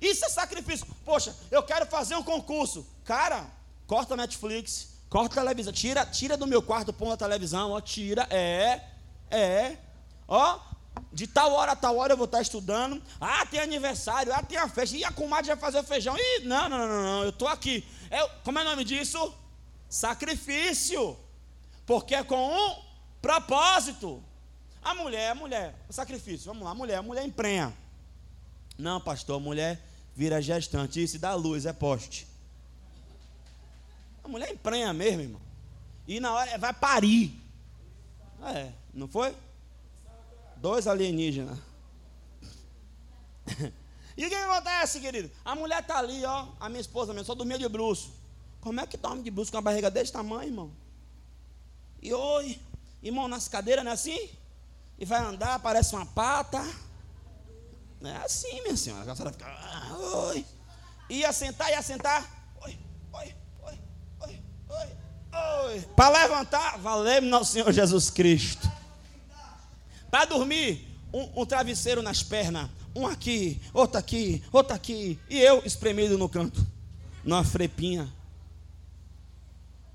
[0.00, 0.86] Isso é sacrifício.
[1.04, 2.86] Poxa, eu quero fazer um concurso.
[3.04, 3.46] Cara,
[3.86, 8.26] corta Netflix, corta a televisão, tira, tira do meu quarto, põe a televisão, ó, tira,
[8.30, 8.80] é,
[9.30, 9.76] é,
[10.26, 10.58] ó,
[11.12, 13.02] de tal hora a tal hora eu vou estar estudando.
[13.20, 14.96] Ah, tem aniversário, ah, tem a festa.
[14.96, 16.16] E a comadre vai fazer o feijão.
[16.16, 17.84] Ih, não, não, não, não, eu estou aqui.
[18.10, 19.41] É, como é o nome disso?
[19.92, 21.18] Sacrifício.
[21.84, 22.82] Porque é com um
[23.20, 24.24] propósito.
[24.82, 27.76] A mulher, a mulher, o sacrifício, vamos lá, a mulher, a mulher emprenha.
[28.78, 29.78] Não, pastor, a mulher
[30.16, 32.26] vira gestante, isso dá luz, é poste.
[34.24, 35.40] A mulher emprenha mesmo, irmão.
[36.08, 37.38] E na hora vai parir.
[38.44, 39.36] É, não foi?
[40.56, 41.58] Dois alienígenas.
[44.16, 45.30] e o que acontece, querido?
[45.44, 46.48] A mulher está ali, ó.
[46.58, 48.21] A minha esposa mesmo, só dormia de bruxo.
[48.62, 50.70] Como é que dorme de bruxo com a barriga desse tamanho, irmão?
[52.00, 52.58] E oi,
[53.02, 54.30] irmão, nas cadeiras, não é assim?
[54.96, 56.64] E vai andar, parece uma pata.
[58.00, 59.10] Não é assim, minha senhora.
[59.10, 59.46] A senhora fica.
[59.46, 59.96] Ah,
[60.28, 60.46] oi.
[61.10, 62.54] Ia sentar, ia sentar.
[62.64, 62.78] Oi,
[63.12, 63.78] oi, oi,
[64.20, 64.88] oi, oi,
[65.64, 65.80] oi.
[65.96, 68.70] Para levantar, valeu nosso Senhor Jesus Cristo.
[70.08, 72.70] Para dormir, um, um, travesseiro nas pernas.
[72.94, 75.18] Um aqui, outro aqui, outro aqui.
[75.28, 76.64] E eu espremido no canto.
[77.24, 78.21] Numa frepinha.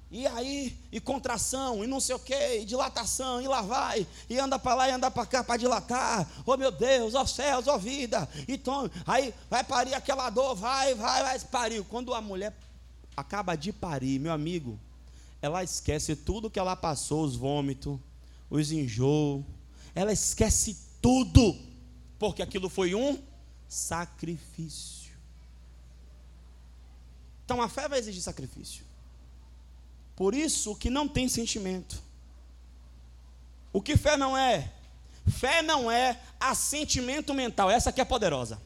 [0.10, 4.40] E aí, e contração, e não sei o que, e dilatação, e lá vai, e
[4.40, 6.30] anda para lá e anda para cá para dilatar.
[6.46, 8.28] Oh meu Deus, ó oh céus, ó oh vida.
[8.48, 11.84] Então, aí vai parir aquela dor, vai, vai, vai, pariu.
[11.84, 12.56] Quando a mulher
[13.18, 14.80] acaba de parir, meu amigo,
[15.42, 18.00] ela esquece tudo que ela passou, os vômitos,
[18.50, 19.44] os enjoos,
[19.94, 21.54] ela esquece tudo,
[22.18, 23.22] porque aquilo foi um
[23.68, 25.12] sacrifício.
[27.44, 28.87] Então a fé vai exigir sacrifício.
[30.18, 32.02] Por isso que não tem sentimento.
[33.72, 34.74] O que fé não é?
[35.28, 37.70] Fé não é assentimento mental.
[37.70, 38.60] Essa aqui é poderosa.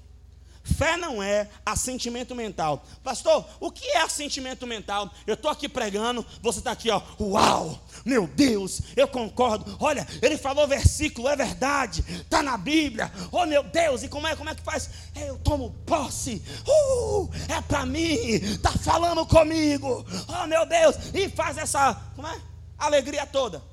[0.63, 2.85] Fé não é assentimento mental.
[3.03, 5.11] Pastor, o que é assentimento mental?
[5.25, 7.01] Eu estou aqui pregando, você está aqui, ó.
[7.19, 7.79] Uau!
[8.05, 9.77] Meu Deus, eu concordo.
[9.79, 12.03] Olha, ele falou versículo, é verdade.
[12.07, 13.11] Está na Bíblia.
[13.31, 14.89] Oh meu Deus, e como é, como é que faz?
[15.15, 16.43] Eu tomo posse.
[16.67, 18.15] Uh, é para mim.
[18.15, 20.05] Está falando comigo.
[20.27, 22.39] Oh meu Deus, e faz essa, como é?
[22.77, 23.63] Alegria toda.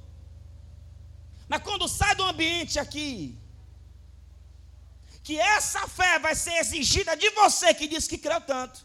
[1.48, 3.38] Mas quando sai do ambiente aqui,
[5.28, 8.80] que essa fé vai ser exigida de você que diz que creu tanto.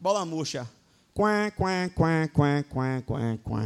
[0.00, 0.68] Bola murcha.
[1.14, 3.62] Quá, quá, quá, quá, quá, quá, quá.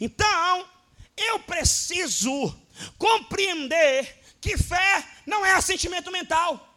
[0.00, 0.68] Então,
[1.16, 2.56] eu preciso
[2.96, 6.67] compreender que fé não é assentimento mental.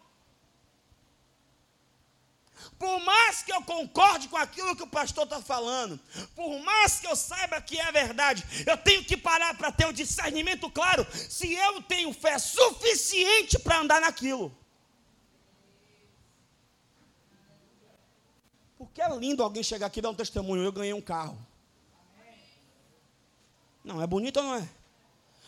[2.82, 6.00] Por mais que eu concorde com aquilo que o pastor está falando,
[6.36, 9.90] por mais que eu saiba que é verdade, eu tenho que parar para ter o
[9.90, 14.52] um discernimento claro se eu tenho fé suficiente para andar naquilo.
[18.80, 20.64] Porque é lindo alguém chegar aqui e dar um testemunho.
[20.64, 21.38] Eu ganhei um carro.
[23.84, 24.68] Não, é bonito ou não é?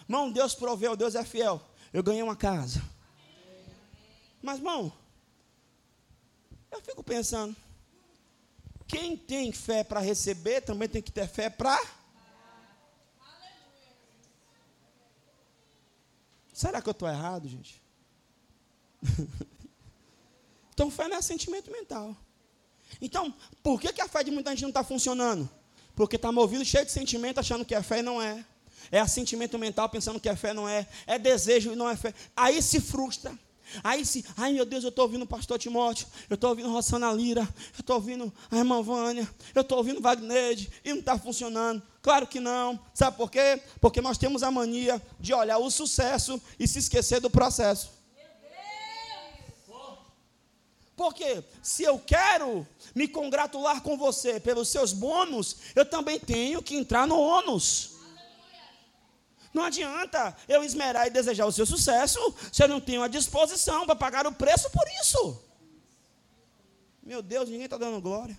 [0.04, 1.60] Irmão, Deus proveu, Deus é fiel.
[1.92, 2.80] Eu ganhei uma casa.
[4.40, 4.94] Mas, irmão,
[6.74, 7.56] eu fico pensando,
[8.88, 11.80] quem tem fé para receber também tem que ter fé para.
[16.52, 17.82] Será que eu estou errado, gente?
[20.74, 22.16] então, fé não é sentimento mental.
[23.02, 25.50] Então, por que, que a fé de muita gente não está funcionando?
[25.96, 28.46] Porque está movido cheio de sentimento, achando que é fé e não é.
[28.92, 30.88] É sentimento mental pensando que é fé não é.
[31.08, 32.14] É desejo e não é fé.
[32.36, 33.38] Aí se frustra.
[33.84, 37.12] Aí se, ai meu Deus, eu estou ouvindo o pastor Timóteo, eu estou ouvindo Rossana
[37.12, 41.82] Lira, eu estou ouvindo a irmã Vânia, eu estou ouvindo Wagner e não está funcionando.
[42.02, 42.80] Claro que não.
[42.94, 43.62] Sabe por quê?
[43.80, 48.04] Porque nós temos a mania de olhar o sucesso e se esquecer do processo.
[50.96, 56.76] Porque se eu quero me congratular com você pelos seus bônus, eu também tenho que
[56.76, 57.93] entrar no ônus.
[59.54, 62.20] Não adianta eu esmerar e desejar o seu sucesso
[62.52, 65.44] se eu não tenho a disposição para pagar o preço por isso.
[67.04, 68.38] Meu Deus, ninguém está dando glória.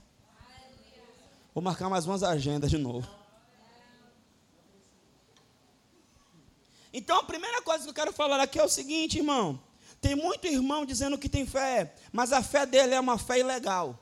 [1.55, 3.09] Vou marcar mais umas agendas de novo.
[6.92, 9.61] Então, a primeira coisa que eu quero falar aqui é o seguinte, irmão.
[10.00, 13.98] Tem muito irmão dizendo que tem fé, mas a fé dele é uma fé ilegal.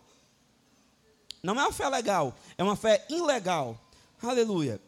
[1.42, 3.78] Não é uma fé legal, é uma fé ilegal.
[4.22, 4.80] Aleluia.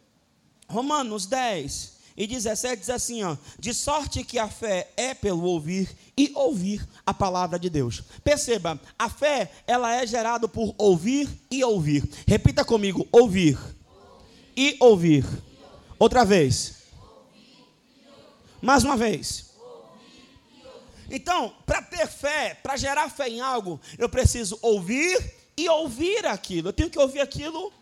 [0.68, 5.88] Romanos 10, e 17 diz assim, ó, de sorte que a fé é pelo ouvir
[6.16, 8.02] e ouvir a palavra de Deus.
[8.22, 12.08] Perceba, a fé, ela é gerada por ouvir e ouvir.
[12.26, 13.58] Repita comigo, ouvir,
[14.56, 15.24] e ouvir.
[15.98, 16.84] Outra vez.
[18.62, 19.52] Mais uma vez.
[21.10, 26.68] Então, para ter fé, para gerar fé em algo, eu preciso ouvir e ouvir aquilo.
[26.68, 27.72] Eu tenho que ouvir aquilo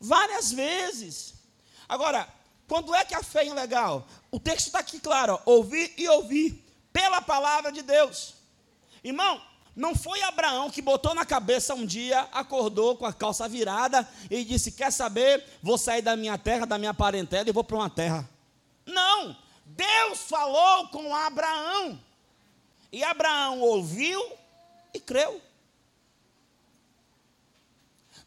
[0.00, 1.34] várias vezes.
[1.88, 2.26] Agora,
[2.72, 4.06] quando é que a fé é legal?
[4.30, 8.32] O texto está aqui claro: ó, ouvir e ouvir pela palavra de Deus.
[9.04, 9.42] Irmão,
[9.76, 14.42] não foi Abraão que botou na cabeça um dia, acordou com a calça virada e
[14.42, 15.44] disse: Quer saber?
[15.62, 18.26] Vou sair da minha terra, da minha parentela e vou para uma terra.
[18.86, 19.36] Não!
[19.66, 22.00] Deus falou com Abraão.
[22.90, 24.18] E Abraão ouviu
[24.94, 25.42] e creu.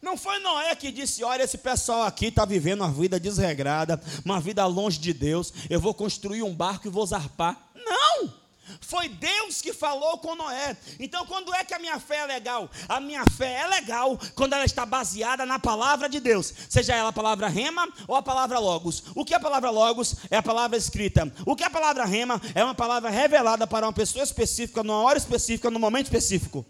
[0.06, 4.40] Não foi Noé que disse: Olha, esse pessoal aqui está vivendo uma vida desregrada, uma
[4.40, 5.52] vida longe de Deus.
[5.68, 7.60] Eu vou construir um barco e vou zarpar.
[7.74, 8.32] Não!
[8.80, 10.76] Foi Deus que falou com Noé.
[11.00, 12.70] Então, quando é que a minha fé é legal?
[12.88, 17.08] A minha fé é legal quando ela está baseada na palavra de Deus, seja ela
[17.08, 19.02] a palavra rema ou a palavra logos.
[19.12, 20.14] O que é a palavra logos?
[20.30, 21.32] É a palavra escrita.
[21.44, 22.40] O que é a palavra rema?
[22.54, 26.64] É uma palavra revelada para uma pessoa específica, numa hora específica, num momento específico.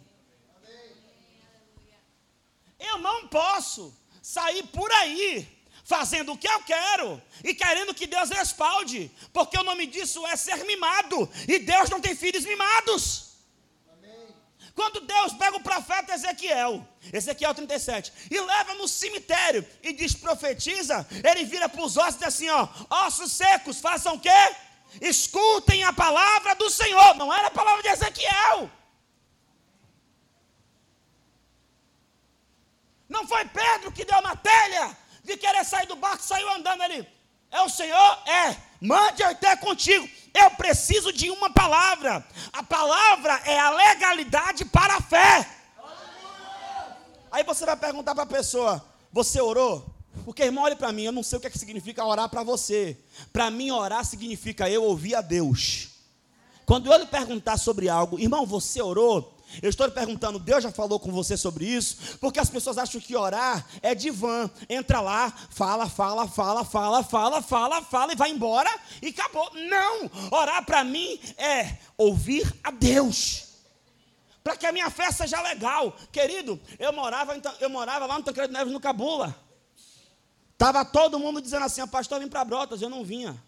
[2.78, 8.28] Eu não posso sair por aí fazendo o que eu quero e querendo que Deus
[8.30, 13.26] respalde, porque o nome disso é ser mimado, e Deus não tem filhos mimados.
[14.74, 21.06] Quando Deus pega o profeta Ezequiel, Ezequiel 37, e leva no cemitério e diz: profetiza,
[21.24, 24.56] ele vira para os ossos e diz assim: ó, ossos secos, façam o quê?
[25.00, 27.14] Escutem a palavra do Senhor.
[27.14, 28.70] Não era a palavra de Ezequiel.
[33.16, 37.08] Não foi Pedro que deu uma telha de querer sair do barco, saiu andando ali.
[37.50, 38.18] É o Senhor?
[38.26, 38.56] É.
[38.78, 40.06] Mande ter contigo.
[40.34, 42.22] Eu preciso de uma palavra.
[42.52, 45.48] A palavra é a legalidade para a fé.
[47.32, 49.94] Aí você vai perguntar para a pessoa: Você orou?
[50.26, 52.42] Porque, irmão, olhe para mim, eu não sei o que, é que significa orar para
[52.42, 52.98] você.
[53.32, 55.88] Para mim, orar significa eu ouvir a Deus.
[56.66, 59.35] Quando eu lhe perguntar sobre algo, irmão, você orou?
[59.62, 62.18] Eu estou perguntando, Deus já falou com você sobre isso?
[62.18, 64.50] Porque as pessoas acham que orar é divã.
[64.68, 69.50] Entra lá, fala, fala, fala, fala, fala, fala, fala e vai embora e acabou.
[69.54, 70.10] Não!
[70.30, 73.44] Orar para mim é ouvir a Deus.
[74.42, 75.96] Para que a minha fé seja legal.
[76.12, 79.34] Querido, eu morava, eu morava lá no Tancredo Neves, no Cabula.
[80.52, 83.42] Estava todo mundo dizendo assim, pastor, vim para Brotas, eu não vinha.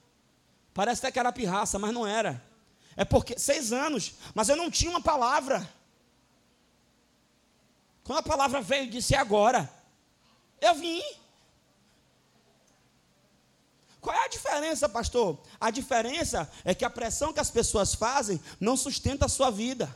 [0.74, 2.42] Parece até que era pirraça, mas não era.
[2.96, 5.68] É porque, seis anos, mas eu não tinha uma palavra.
[8.08, 9.70] Quando a palavra veio e disse agora,
[10.62, 11.02] eu vim.
[14.00, 15.38] Qual é a diferença, pastor?
[15.60, 19.94] A diferença é que a pressão que as pessoas fazem não sustenta a sua vida.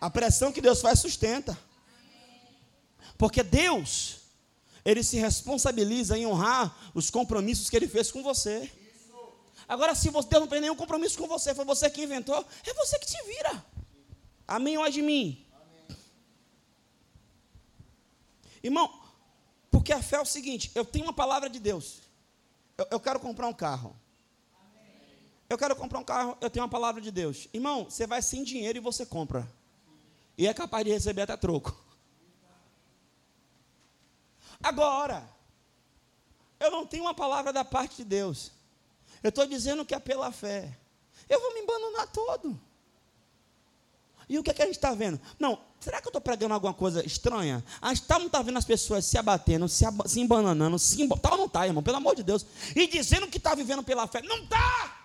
[0.00, 1.58] A pressão que Deus faz sustenta.
[3.18, 4.20] Porque Deus,
[4.82, 8.72] Ele se responsabiliza em honrar os compromissos que Ele fez com você.
[9.68, 12.98] Agora, se Deus não tem nenhum compromisso com você, foi você que inventou, é você
[12.98, 13.62] que te vira.
[14.46, 15.46] Amém ou é de mim?
[18.62, 19.02] Irmão,
[19.70, 22.00] porque a fé é o seguinte: eu tenho uma palavra de Deus.
[22.76, 23.96] Eu, eu quero comprar um carro.
[25.48, 27.48] Eu quero comprar um carro, eu tenho uma palavra de Deus.
[27.54, 29.50] Irmão, você vai sem dinheiro e você compra.
[30.36, 31.74] E é capaz de receber até troco.
[34.62, 35.28] Agora,
[36.60, 38.52] eu não tenho uma palavra da parte de Deus.
[39.22, 40.76] Eu estou dizendo que é pela fé.
[41.28, 42.60] Eu vou me abandonar todo.
[44.28, 45.18] E o que, é que a gente está vendo?
[45.38, 47.64] Não, será que eu estou pregando alguma coisa estranha?
[47.80, 51.18] A gente não está vendo as pessoas se abatendo, se, ab se embananando, se emb...
[51.18, 51.82] tá ou não está, irmão?
[51.82, 52.44] Pelo amor de Deus.
[52.76, 54.20] E dizendo que está vivendo pela fé.
[54.22, 54.98] Não está!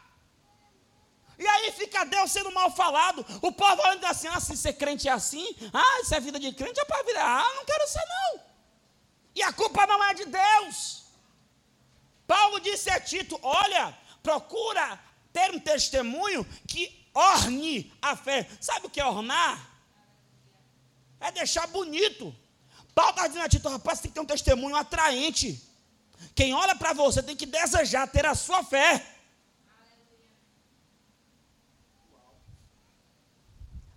[1.39, 3.25] E aí fica Deus sendo mal falado.
[3.41, 6.51] O povo olhando assim, ah, se ser crente é assim, ah, isso é vida de
[6.53, 7.19] crente, é para vida.
[7.21, 8.41] Ah, não quero ser não.
[9.35, 11.03] E a culpa não é de Deus.
[12.27, 14.99] Paulo disse a Tito: olha, procura
[15.31, 18.49] ter um testemunho que orne a fé.
[18.59, 19.71] Sabe o que é ornar?
[21.19, 22.35] É deixar bonito.
[22.93, 25.61] Paulo está dizendo a Tito, rapaz, tem que ter um testemunho atraente.
[26.35, 29.05] Quem olha para você tem que desejar ter a sua fé.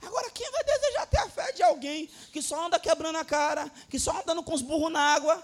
[0.02, 3.68] Agora, quem vai desejar ter a fé de alguém que só anda quebrando a cara,
[3.90, 5.42] que só andando com os burros na água?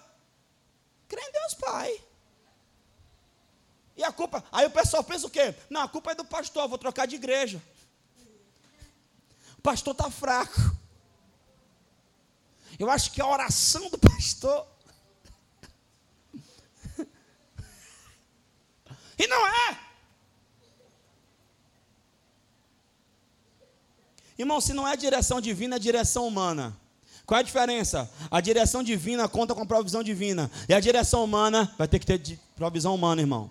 [1.09, 2.01] Crê em Deus Pai.
[3.97, 5.55] E a culpa, aí o pessoal pensa o quê?
[5.68, 7.62] Não, a culpa é do pastor, vou trocar de igreja.
[9.59, 10.61] O pastor está fraco.
[12.78, 14.66] Eu acho que a oração do pastor.
[19.18, 19.78] e não é.
[24.38, 26.76] Irmão, se não é direção divina, é direção humana.
[27.24, 28.11] Qual é a diferença?
[28.30, 30.51] A direção divina conta com provisão divina.
[30.68, 33.51] E a direção humana vai ter que ter provisão humana, irmão.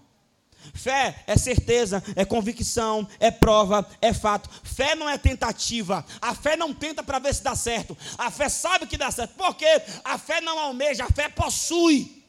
[0.73, 4.49] Fé é certeza, é convicção, é prova, é fato.
[4.63, 6.05] Fé não é tentativa.
[6.21, 7.97] A fé não tenta para ver se dá certo.
[8.17, 9.35] A fé sabe que dá certo.
[9.35, 9.81] Por quê?
[10.03, 12.23] A fé não almeja, a fé possui.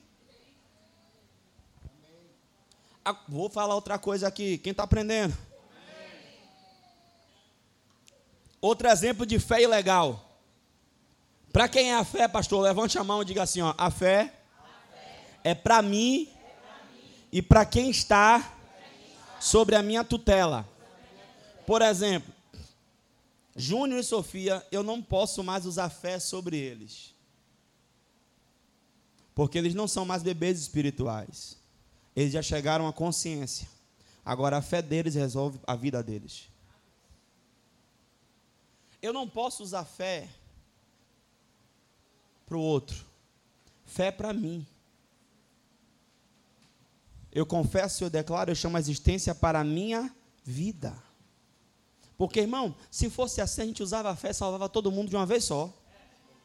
[3.28, 4.59] Vou falar outra coisa aqui.
[4.59, 5.37] Quem está aprendendo?
[8.61, 10.28] Outro exemplo de fé ilegal.
[11.53, 14.33] Para quem é a fé, pastor, levante a mão e diga assim: ó, a fé,
[14.59, 16.33] a fé é para mim
[17.33, 18.59] e para quem está
[19.41, 20.68] sobre a minha tutela.
[21.66, 22.33] Por exemplo,
[23.57, 27.14] Júnior e Sofia, eu não posso mais usar fé sobre eles.
[29.35, 31.57] Porque eles não são mais bebês espirituais.
[32.14, 33.66] Eles já chegaram à consciência.
[34.24, 36.49] Agora a fé deles resolve a vida deles.
[39.01, 40.28] Eu não posso usar fé
[42.47, 43.05] para o outro.
[43.87, 44.66] Fé para mim.
[47.33, 50.14] Eu confesso, eu declaro, eu chamo a existência para a minha
[50.45, 50.95] vida.
[52.18, 55.16] Porque, irmão, se fosse assim, a gente usava a fé e salvava todo mundo de
[55.16, 55.72] uma vez só.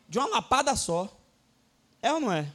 [0.07, 1.13] De uma lapada só.
[2.01, 2.51] É ou não é?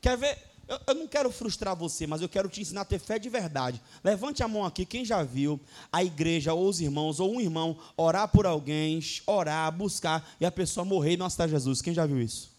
[0.00, 0.48] Quer ver?
[0.66, 3.30] Eu, eu, não quero frustrar você, mas eu quero te ensinar a ter fé de
[3.30, 3.80] verdade.
[4.04, 5.58] Levante a mão aqui, quem já viu
[5.90, 10.50] a igreja, ou os irmãos, ou um irmão, orar por alguém, orar, buscar, e a
[10.50, 11.80] pessoa morrer e não aceitar Jesus.
[11.80, 12.52] Quem já viu isso?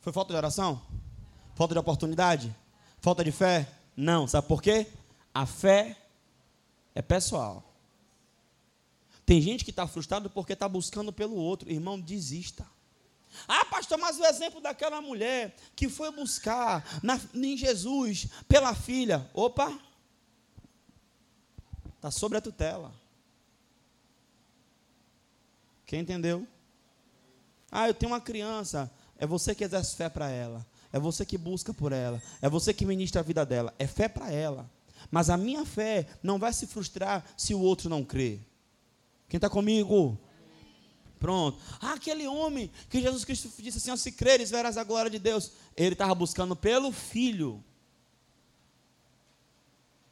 [0.00, 0.82] Foi falta de oração?
[1.58, 2.56] Falta de oportunidade?
[3.00, 3.68] Falta de fé?
[3.96, 4.28] Não.
[4.28, 4.86] Sabe por quê?
[5.34, 5.96] A fé
[6.94, 7.64] é pessoal.
[9.26, 11.68] Tem gente que está frustrado porque está buscando pelo outro.
[11.68, 12.64] Irmão, desista.
[13.48, 19.28] Ah, pastor, mas o exemplo daquela mulher que foi buscar na, em Jesus pela filha.
[19.34, 19.76] Opa!
[21.96, 22.94] Está sobre a tutela.
[25.84, 26.46] Quem entendeu?
[27.68, 28.88] Ah, eu tenho uma criança.
[29.18, 30.64] É você que exerce fé para ela.
[30.92, 32.22] É você que busca por ela.
[32.40, 33.74] É você que ministra a vida dela.
[33.78, 34.70] É fé para ela.
[35.10, 38.40] Mas a minha fé não vai se frustrar se o outro não crê.
[39.28, 40.18] Quem está comigo?
[41.18, 41.58] Pronto.
[41.80, 45.52] Ah, aquele homem que Jesus Cristo disse assim: se creres, verás a glória de Deus.
[45.76, 47.62] Ele estava buscando pelo filho.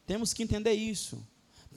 [0.07, 1.27] Temos que entender isso.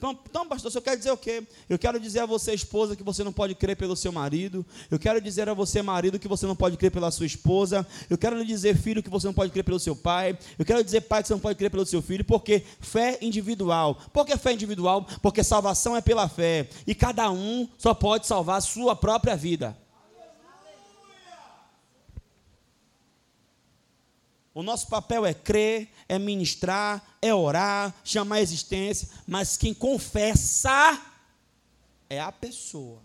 [0.00, 1.42] Então, então, pastor, eu quero dizer o quê?
[1.68, 4.64] Eu quero dizer a você, esposa, que você não pode crer pelo seu marido.
[4.90, 7.86] Eu quero dizer a você, marido, que você não pode crer pela sua esposa.
[8.08, 10.38] Eu quero lhe dizer, filho, que você não pode crer pelo seu pai.
[10.58, 13.94] Eu quero dizer, pai, que você não pode crer pelo seu filho, porque fé individual.
[14.10, 15.06] Por que fé individual?
[15.20, 16.70] Porque salvação é pela fé.
[16.86, 19.76] E cada um só pode salvar a sua própria vida.
[24.60, 31.00] O nosso papel é crer, é ministrar, é orar, chamar a existência, mas quem confessa
[32.10, 33.00] é a pessoa.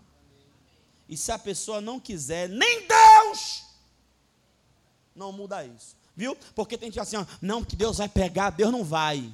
[1.08, 3.62] E se a pessoa não quiser, nem Deus
[5.14, 5.96] não muda isso.
[6.14, 6.36] Viu?
[6.54, 9.32] Porque tem gente assim, ó, não, que Deus vai pegar, Deus não vai.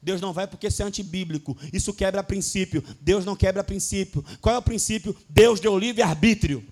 [0.00, 1.54] Deus não vai porque isso é antibíblico.
[1.70, 2.82] Isso quebra princípio.
[2.98, 4.24] Deus não quebra princípio.
[4.40, 5.14] Qual é o princípio?
[5.28, 6.66] Deus deu livre arbítrio.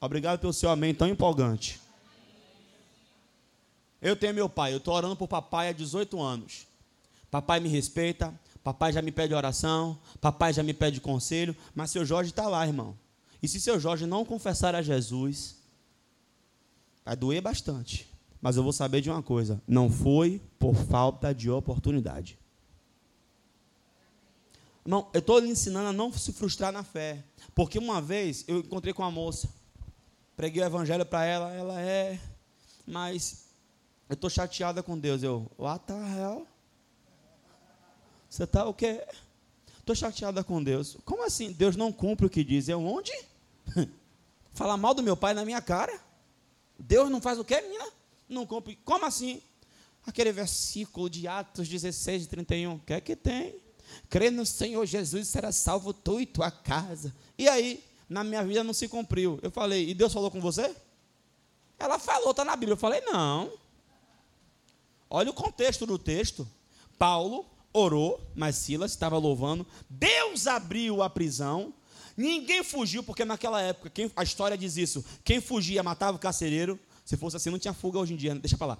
[0.00, 1.78] Obrigado pelo seu amém tão empolgante.
[4.00, 6.66] Eu tenho meu pai, eu estou orando por papai há 18 anos.
[7.30, 8.34] Papai me respeita,
[8.64, 12.66] papai já me pede oração, papai já me pede conselho, mas seu Jorge está lá,
[12.66, 12.96] irmão.
[13.42, 15.56] E se seu Jorge não confessar a Jesus,
[17.04, 18.08] vai doer bastante.
[18.40, 22.38] Mas eu vou saber de uma coisa: não foi por falta de oportunidade.
[24.84, 27.22] Irmão, eu estou lhe ensinando a não se frustrar na fé.
[27.54, 29.48] Porque uma vez eu encontrei com uma moça,
[30.40, 32.18] preguei o evangelho para ela, ela é,
[32.86, 33.44] mas
[34.08, 35.22] eu estou chateada com Deus.
[35.22, 36.46] Eu, what the hell?
[38.26, 39.06] Você está o quê?
[39.78, 40.96] Estou chateada com Deus.
[41.04, 41.52] Como assim?
[41.52, 42.70] Deus não cumpre o que diz.
[42.70, 43.12] Eu, onde?
[44.54, 46.00] Falar mal do meu pai na minha cara?
[46.78, 47.90] Deus não faz o quê, menina?
[48.26, 48.78] Não cumpre.
[48.82, 49.42] Como assim?
[50.06, 52.76] Aquele versículo de Atos 16, 31.
[52.76, 53.56] O que é que tem?
[54.08, 57.14] Crê no Senhor Jesus será salvo tu e tua casa.
[57.36, 59.38] E aí, na minha vida não se cumpriu.
[59.40, 60.74] Eu falei, e Deus falou com você?
[61.78, 62.72] Ela falou, está na Bíblia.
[62.72, 63.52] Eu falei, não.
[65.08, 66.46] Olha o contexto do texto.
[66.98, 69.64] Paulo orou, mas Silas estava louvando.
[69.88, 71.72] Deus abriu a prisão.
[72.16, 76.78] Ninguém fugiu, porque naquela época, quem, a história diz isso: quem fugia matava o carcereiro.
[77.04, 78.78] Se fosse assim, não tinha fuga hoje em dia, deixa para lá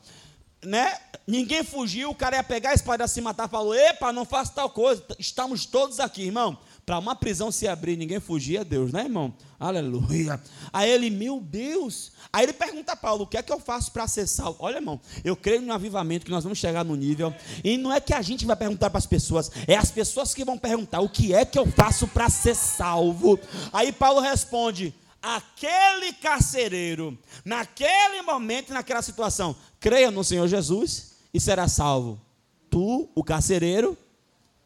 [0.65, 0.99] né?
[1.27, 4.71] Ninguém fugiu, o cara ia pegar a espada se matar, falou: "Epa, não faça tal
[4.71, 5.05] coisa.
[5.19, 6.59] Estamos todos aqui, irmão.
[6.91, 9.33] Para uma prisão se abrir, ninguém fugia, Deus, né, irmão?
[9.61, 10.41] Aleluia.
[10.73, 12.11] Aí ele, meu Deus.
[12.33, 14.57] Aí ele pergunta a Paulo: o que é que eu faço para ser salvo?
[14.59, 17.33] Olha, irmão, eu creio no avivamento que nós vamos chegar no nível.
[17.63, 20.45] E não é que a gente vai perguntar para as pessoas, é as pessoas que
[20.45, 23.39] vão perguntar: o que é que eu faço para ser salvo?
[23.73, 31.69] Aí Paulo responde: aquele carcereiro, naquele momento, naquela situação, creia no Senhor Jesus e será
[31.69, 32.21] salvo.
[32.69, 33.97] Tu, o carcereiro,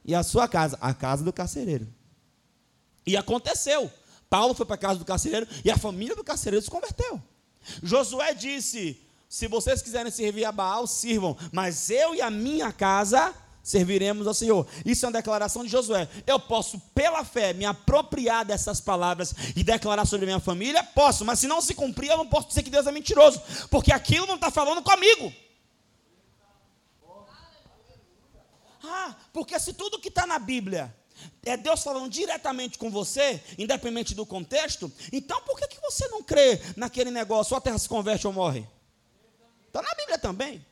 [0.07, 1.87] e a sua casa, a casa do carcereiro.
[3.07, 3.91] E aconteceu.
[4.29, 7.21] Paulo foi para a casa do carcereiro e a família do carcereiro se converteu.
[7.83, 13.35] Josué disse: Se vocês quiserem servir a Baal, sirvam, mas eu e a minha casa
[13.63, 14.67] serviremos ao Senhor.
[14.85, 16.07] Isso é uma declaração de Josué.
[16.27, 20.85] Eu posso, pela fé, me apropriar dessas palavras e declarar sobre a minha família?
[20.85, 23.41] Posso, mas se não se cumprir, eu não posso dizer que Deus é mentiroso,
[23.71, 25.33] porque aquilo não está falando comigo.
[28.87, 30.95] Ah, porque se tudo que está na Bíblia
[31.45, 36.23] é Deus falando diretamente com você, independente do contexto, então por que, que você não
[36.23, 37.55] crê naquele negócio?
[37.55, 38.67] Ou a terra se converte ou morre?
[39.67, 40.65] Está na Bíblia também.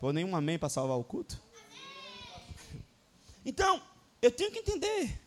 [0.00, 1.40] Pô, nenhum amém para salvar o culto?
[3.44, 3.82] Então,
[4.22, 5.20] eu tenho que entender.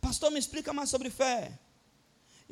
[0.00, 1.56] Pastor, me explica mais sobre fé.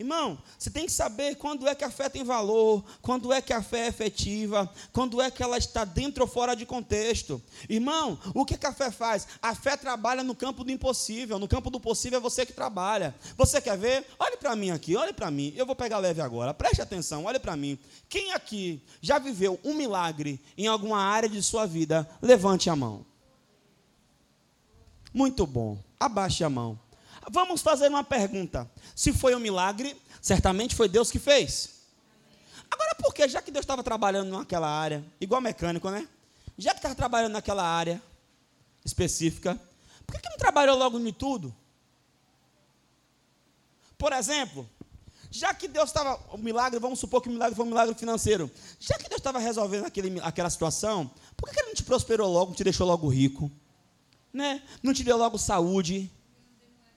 [0.00, 3.52] Irmão, você tem que saber quando é que a fé tem valor, quando é que
[3.52, 7.40] a fé é efetiva, quando é que ela está dentro ou fora de contexto.
[7.68, 9.28] Irmão, o que, que a fé faz?
[9.42, 13.14] A fé trabalha no campo do impossível, no campo do possível é você que trabalha.
[13.36, 14.06] Você quer ver?
[14.18, 15.52] Olhe para mim aqui, olhe para mim.
[15.54, 17.78] Eu vou pegar leve agora, preste atenção, olhe para mim.
[18.08, 22.08] Quem aqui já viveu um milagre em alguma área de sua vida?
[22.22, 23.04] Levante a mão.
[25.12, 26.78] Muito bom, abaixe a mão.
[27.32, 28.68] Vamos fazer uma pergunta.
[28.94, 31.80] Se foi um milagre, certamente foi Deus que fez.
[32.68, 36.08] Agora, por que, já que Deus estava trabalhando naquela área, igual mecânico, né?
[36.58, 38.02] Já que estava trabalhando naquela área
[38.84, 39.58] específica,
[40.04, 41.54] por que, que não trabalhou logo em tudo?
[43.96, 44.68] Por exemplo,
[45.30, 48.50] já que Deus estava, o milagre, vamos supor que o milagre foi um milagre financeiro,
[48.80, 52.28] já que Deus estava resolvendo aquele, aquela situação, por que, que Ele não te prosperou
[52.28, 53.48] logo, não te deixou logo rico?
[54.32, 54.62] Né?
[54.82, 56.10] Não te deu logo saúde?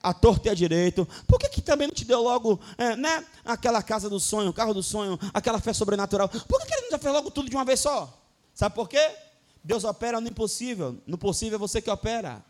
[0.03, 1.07] A torta e a direito?
[1.25, 4.53] Por que, que também não te deu logo é, né, aquela casa do sonho, o
[4.53, 6.27] carro do sonho, aquela fé sobrenatural?
[6.27, 8.21] Por que, que ele não já fez logo tudo de uma vez só?
[8.53, 9.15] Sabe por quê?
[9.63, 11.01] Deus opera no impossível.
[11.07, 12.43] No possível é você que opera.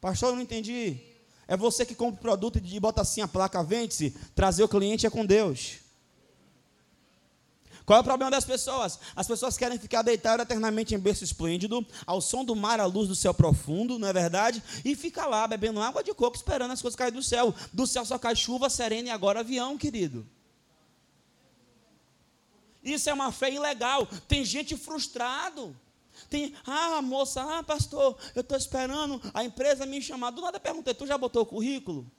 [0.00, 0.98] Pastor, eu não entendi.
[1.48, 4.10] É você que compra o produto e bota assim a placa, vende-se.
[4.34, 5.85] Trazer o cliente é com Deus.
[7.86, 8.98] Qual é o problema das pessoas?
[9.14, 13.06] As pessoas querem ficar deitadas eternamente em berço esplêndido, ao som do mar, à luz
[13.06, 14.60] do céu profundo, não é verdade?
[14.84, 17.54] E fica lá bebendo água de coco, esperando as coisas caírem do céu.
[17.72, 20.26] Do céu só cai chuva serena e agora avião, querido.
[22.82, 24.04] Isso é uma fé ilegal.
[24.26, 25.74] Tem gente frustrado.
[26.28, 30.30] Tem, ah, moça, ah, pastor, eu estou esperando a empresa me chamar.
[30.32, 32.10] Do nada perguntei, tu já botou o currículo?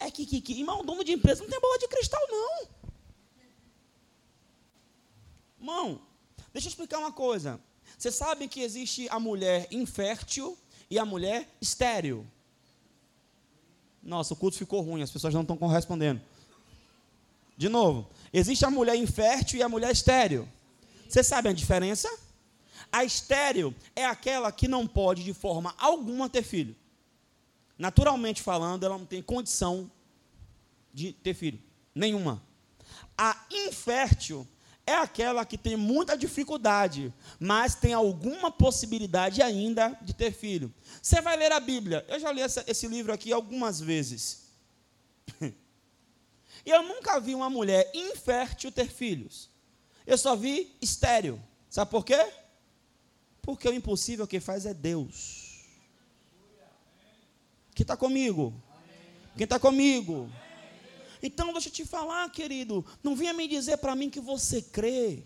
[0.00, 2.81] É que, que, que irmão, dono de empresa não tem bola de cristal, não.
[5.62, 6.00] Irmão,
[6.52, 7.60] deixa eu explicar uma coisa.
[7.96, 10.58] Você sabe que existe a mulher infértil
[10.90, 12.26] e a mulher estéril.
[14.02, 16.20] Nossa, o culto ficou ruim, as pessoas não estão correspondendo.
[17.56, 20.48] De novo, existe a mulher infértil e a mulher estéril.
[21.08, 22.08] Você sabe a diferença?
[22.90, 26.74] A estéreo é aquela que não pode, de forma alguma, ter filho.
[27.78, 29.88] Naturalmente falando, ela não tem condição
[30.92, 31.62] de ter filho.
[31.94, 32.42] Nenhuma.
[33.16, 34.44] A infértil
[34.92, 40.72] é aquela que tem muita dificuldade, mas tem alguma possibilidade ainda de ter filho.
[41.00, 42.04] Você vai ler a Bíblia.
[42.08, 44.42] Eu já li essa, esse livro aqui algumas vezes.
[45.40, 49.50] e eu nunca vi uma mulher infértil ter filhos.
[50.06, 51.42] Eu só vi estéreo.
[51.70, 52.30] Sabe por quê?
[53.40, 55.64] Porque o impossível que faz é Deus.
[57.74, 58.54] Quem está comigo?
[59.36, 60.30] Quem está comigo?
[61.22, 62.84] Então, deixa eu te falar, querido.
[63.02, 65.22] Não venha me dizer para mim que você crê.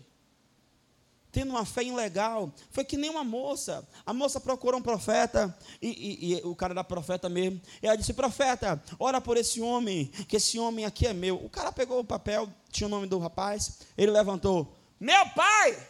[1.31, 2.53] Tendo uma fé ilegal.
[2.69, 3.87] Foi que nem uma moça.
[4.05, 5.57] A moça procurou um profeta.
[5.81, 7.59] E, e, e o cara da profeta mesmo.
[7.81, 10.05] E ela disse: Profeta, ora por esse homem.
[10.27, 11.43] Que esse homem aqui é meu.
[11.43, 12.47] O cara pegou o papel.
[12.69, 13.79] Tinha o nome do rapaz.
[13.97, 15.87] Ele levantou: Meu pai!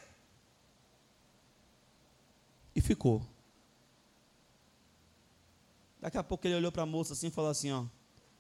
[2.74, 3.22] E ficou.
[6.00, 7.86] Daqui a pouco ele olhou para a moça assim e falou assim: Ó,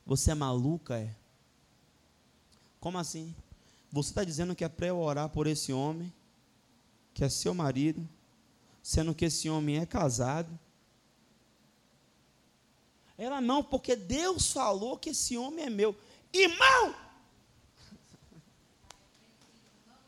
[0.05, 1.15] você é maluca, é?
[2.87, 3.35] Como assim?
[3.91, 6.13] Você está dizendo que é para eu orar por esse homem,
[7.13, 8.07] que é seu marido,
[8.81, 10.57] sendo que esse homem é casado?
[13.17, 15.93] Ela não, porque Deus falou que esse homem é meu.
[16.31, 16.95] Irmão!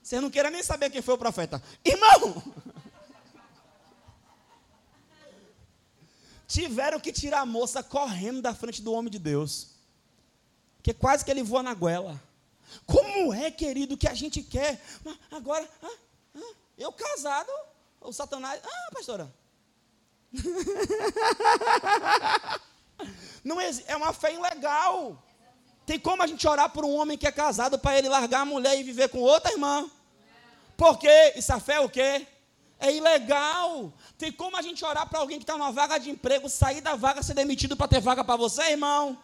[0.02, 1.62] Você não queira nem saber quem foi o profeta.
[1.84, 2.42] Irmão!
[6.48, 9.72] Tiveram que tirar a moça correndo da frente do homem de Deus.
[10.82, 12.29] Que quase que ele voa na goela.
[12.86, 14.82] Como é, querido, que a gente quer?
[15.32, 15.90] Agora, ah,
[16.36, 17.52] ah, eu casado,
[18.02, 18.60] o Satanás.
[18.64, 19.34] Ah, pastora.
[23.44, 25.24] Não é, é uma fé ilegal.
[25.86, 28.46] Tem como a gente orar por um homem que é casado para ele largar a
[28.46, 29.90] mulher e viver com outra irmã?
[30.78, 32.28] Porque essa fé é o quê?
[32.80, 33.92] É ilegal.
[34.18, 36.96] Tem como a gente orar para alguém que está numa vaga de emprego, sair da
[36.96, 39.18] vaga, ser demitido para ter vaga para você, irmão?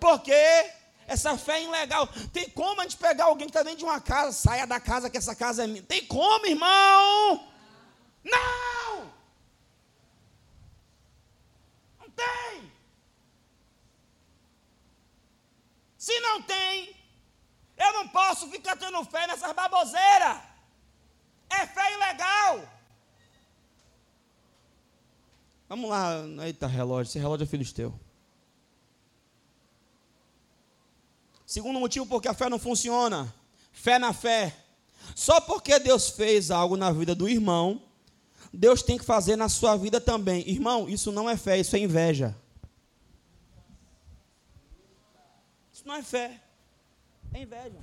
[0.00, 0.32] Porque
[1.08, 2.06] essa fé é ilegal.
[2.32, 5.08] Tem como a gente pegar alguém que está dentro de uma casa, saia da casa
[5.08, 5.82] que essa casa é minha?
[5.82, 7.48] Tem como, irmão?
[8.22, 9.10] Não!
[11.98, 12.72] Não tem.
[15.96, 16.94] Se não tem,
[17.76, 20.42] eu não posso ficar tendo fé nessas baboseiras.
[21.48, 22.68] É fé ilegal.
[25.70, 27.98] Vamos lá, eita relógio, esse relógio é filisteu.
[31.48, 33.34] Segundo motivo porque a fé não funciona.
[33.72, 34.54] Fé na fé.
[35.16, 37.82] Só porque Deus fez algo na vida do irmão,
[38.52, 40.46] Deus tem que fazer na sua vida também.
[40.46, 42.36] Irmão, isso não é fé, isso é inveja.
[45.72, 46.38] Isso não é fé,
[47.32, 47.78] é inveja.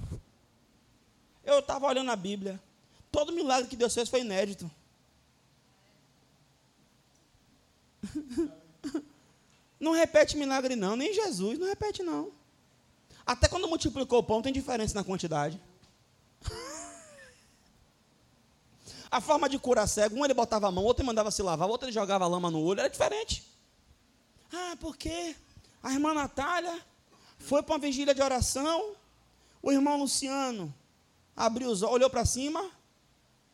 [1.43, 2.61] Eu estava olhando a Bíblia.
[3.11, 4.69] Todo milagre que Deus fez foi inédito.
[9.79, 10.95] Não repete milagre, não.
[10.95, 12.31] Nem Jesus, não repete, não.
[13.25, 15.59] Até quando multiplicou o pão, tem diferença na quantidade.
[19.09, 21.69] A forma de curar cego, um ele botava a mão, outro ele mandava se lavar,
[21.69, 23.49] outro ele jogava lama no olho, era diferente.
[24.51, 25.35] Ah, porque
[25.81, 26.81] a irmã Natália
[27.37, 28.93] foi para uma vigília de oração,
[29.61, 30.73] o irmão Luciano
[31.35, 32.69] abriu os olhos, olhou para cima.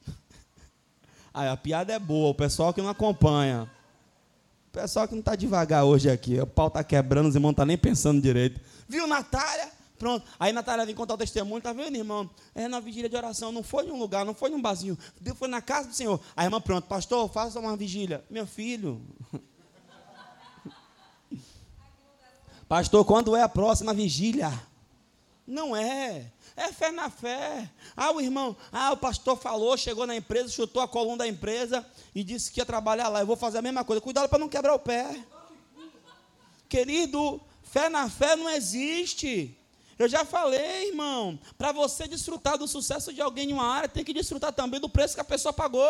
[1.34, 3.70] Aí a piada é boa, o pessoal que não acompanha.
[4.72, 7.64] Pessoal que não está devagar hoje aqui, o pau está quebrando, os irmãos não estão
[7.64, 8.62] tá nem pensando direito.
[8.88, 9.70] Viu, Natália?
[10.00, 10.26] Pronto.
[10.40, 12.30] Aí Natália vem contar o testemunho, tá vendo, irmão?
[12.56, 14.98] É na vigília de oração, não foi em um lugar, não foi em um barzinho,
[15.36, 16.20] foi na casa do Senhor.
[16.36, 18.24] A irmã, pronto, pastor, faça uma vigília.
[18.30, 19.02] Meu filho.
[22.68, 24.52] pastor, quando é a próxima vigília?
[25.46, 26.32] Não é.
[26.56, 27.70] É fé na fé.
[27.96, 31.86] Ah, o irmão, ah, o pastor falou, chegou na empresa, chutou a coluna da empresa
[32.14, 33.22] e disse que ia trabalhar lá.
[33.22, 34.02] Eu vou fazer a mesma coisa.
[34.02, 35.24] Cuidado para não quebrar o pé.
[36.68, 37.42] Querido,
[37.72, 39.58] Fé na fé não existe.
[39.98, 44.04] Eu já falei, irmão, para você desfrutar do sucesso de alguém em uma área, tem
[44.04, 45.88] que desfrutar também do preço que a pessoa pagou.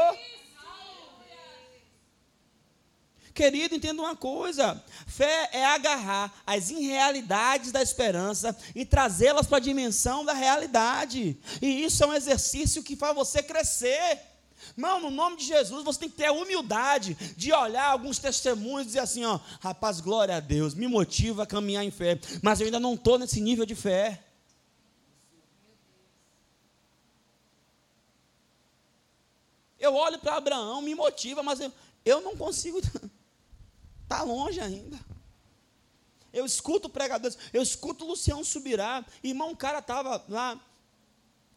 [3.34, 9.61] Querido, entenda uma coisa: fé é agarrar as irrealidades da esperança e trazê-las para a
[9.61, 11.38] dimensão da realidade.
[11.61, 14.19] E isso é um exercício que faz você crescer.
[14.77, 18.84] Irmão, no nome de Jesus, você tem que ter a humildade de olhar alguns testemunhos
[18.84, 22.59] e dizer assim: ó, rapaz, glória a Deus, me motiva a caminhar em fé, mas
[22.59, 24.23] eu ainda não estou nesse nível de fé.
[29.79, 31.73] Eu olho para Abraão, me motiva, mas eu,
[32.05, 32.79] eu não consigo,
[34.12, 34.99] está longe ainda.
[36.34, 40.59] Eu escuto pregadores, eu escuto Luciano Subirá, irmão, um cara estava lá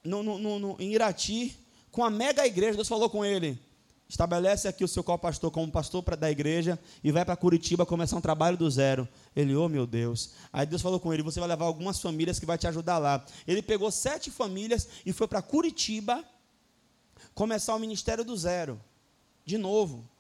[0.03, 1.57] no, no, no, em Irati,
[1.91, 3.61] com a mega igreja, Deus falou com ele:
[4.09, 8.21] estabelece aqui o seu co-pastor como pastor da igreja e vai para Curitiba começar um
[8.21, 9.09] trabalho do zero.
[9.35, 10.31] Ele, oh meu Deus.
[10.53, 13.25] Aí Deus falou com ele: você vai levar algumas famílias que vai te ajudar lá.
[13.47, 16.25] Ele pegou sete famílias e foi para Curitiba
[17.33, 18.81] começar o ministério do zero.
[19.45, 20.14] De novo.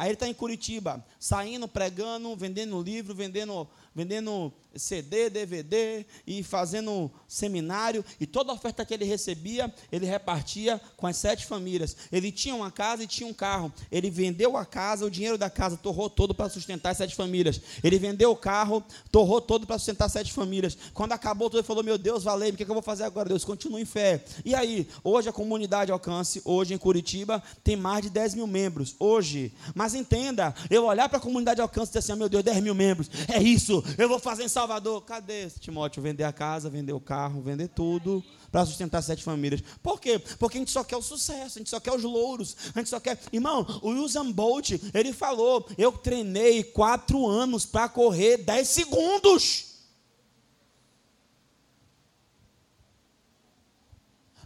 [0.00, 7.10] Aí ele está em Curitiba, saindo, pregando, vendendo livro, vendendo vendendo CD, DVD e fazendo
[7.26, 11.96] seminário, e toda oferta que ele recebia, ele repartia com as sete famílias.
[12.12, 13.72] Ele tinha uma casa e tinha um carro.
[13.90, 17.60] Ele vendeu a casa, o dinheiro da casa torrou todo para sustentar as sete famílias.
[17.82, 20.76] Ele vendeu o carro, torrou todo para sustentar as sete famílias.
[20.94, 23.04] Quando acabou tudo, ele falou: Meu Deus, valeu, o que, é que eu vou fazer
[23.04, 23.28] agora?
[23.28, 24.24] Deus, continue em fé.
[24.44, 28.94] E aí, hoje a comunidade Alcance, hoje em Curitiba, tem mais de 10 mil membros.
[28.98, 29.52] Hoje.
[29.74, 32.62] Mas entenda, eu olhar para a comunidade Alcance e dizer assim: oh, Meu Deus, 10
[32.62, 33.10] mil membros.
[33.28, 35.02] É isso eu vou fazer em Salvador.
[35.02, 36.02] Cadê esse Timóteo?
[36.02, 39.62] Vender a casa, vender o carro, vender tudo para sustentar sete famílias.
[39.82, 40.18] Por quê?
[40.38, 42.90] Porque a gente só quer o sucesso, a gente só quer os louros, a gente
[42.90, 43.18] só quer.
[43.32, 49.69] Irmão, o Usain Bolt, ele falou: eu treinei quatro anos para correr dez segundos.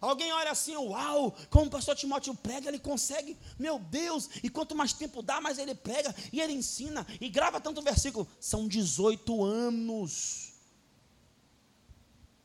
[0.04, 4.74] Alguém olha assim, uau, como o pastor Timóteo prega, ele consegue, meu Deus, e quanto
[4.74, 8.28] mais tempo dá, mais ele prega, e ele ensina, e grava tanto versículo.
[8.38, 10.52] São 18 anos.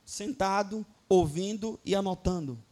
[0.05, 2.64] Sentado, ouvindo e anotando.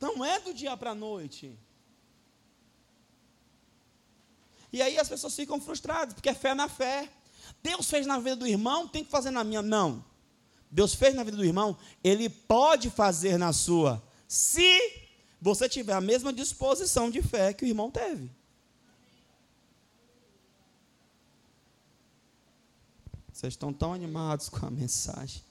[0.00, 1.56] Não é do dia para a noite.
[4.72, 7.12] E aí as pessoas ficam frustradas, porque é fé na fé.
[7.62, 9.60] Deus fez na vida do irmão, tem que fazer na minha.
[9.60, 10.11] Não.
[10.72, 15.02] Deus fez na vida do irmão, Ele pode fazer na sua, se
[15.38, 18.30] você tiver a mesma disposição de fé que o irmão teve.
[23.30, 25.42] Vocês estão tão animados com a mensagem.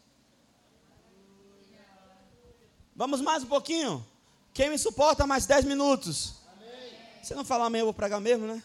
[2.95, 4.05] Vamos mais um pouquinho?
[4.53, 6.35] Quem me suporta mais 10 minutos?
[6.51, 6.93] Amém.
[7.21, 8.63] Você não falar amém, eu vou pregar mesmo, né?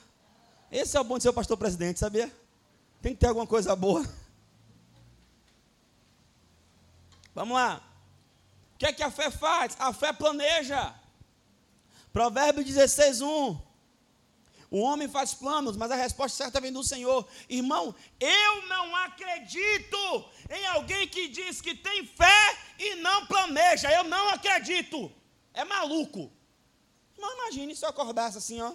[0.70, 2.32] Esse é o bom de ser o pastor presidente, sabia?
[3.02, 4.06] Tem que ter alguma coisa boa.
[7.36, 7.82] Vamos lá.
[8.74, 9.76] O que é que a fé faz?
[9.78, 10.94] A fé planeja.
[12.10, 13.60] Provérbio 16, 1.
[14.70, 17.28] O homem faz planos, mas a resposta certa vem do Senhor.
[17.46, 23.92] Irmão, eu não acredito em alguém que diz que tem fé e não planeja.
[23.92, 25.12] Eu não acredito.
[25.52, 26.32] É maluco.
[27.18, 28.72] Mas imagine se eu acordasse assim, ó.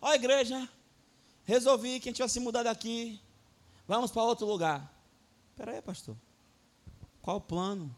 [0.00, 0.66] Ó, igreja,
[1.44, 3.20] resolvi que a gente vai se mudar daqui.
[3.86, 4.90] Vamos para outro lugar.
[5.52, 6.16] Espera aí, pastor.
[7.24, 7.90] Qual o plano?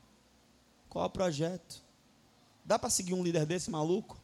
[0.88, 1.82] Qual o projeto?
[2.64, 4.16] Dá para seguir um líder desse maluco?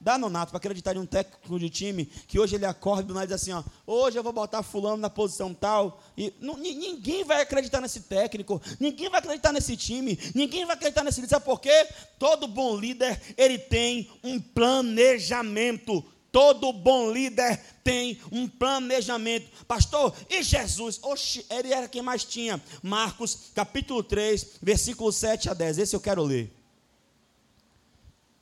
[0.00, 3.32] Dá, Nonato, para acreditar em um técnico de time que hoje ele acorda e diz
[3.34, 6.02] assim: ó, hoje eu vou botar fulano na posição tal.
[6.16, 11.04] E não, ninguém vai acreditar nesse técnico, ninguém vai acreditar nesse time, ninguém vai acreditar
[11.04, 11.34] nesse líder.
[11.34, 11.86] Sabe por quê?
[12.18, 16.02] Todo bom líder ele tem um planejamento.
[16.36, 19.64] Todo bom líder tem um planejamento.
[19.64, 21.00] Pastor, e Jesus?
[21.02, 22.62] Oxe, ele era quem mais tinha.
[22.82, 25.78] Marcos, capítulo 3, versículo 7 a 10.
[25.78, 26.54] Esse eu quero ler.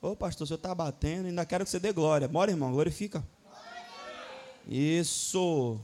[0.01, 2.27] Ô, pastor, o senhor está batendo, ainda quero que você dê glória.
[2.27, 3.25] Bora, irmão, glorifica.
[4.67, 5.79] Isso.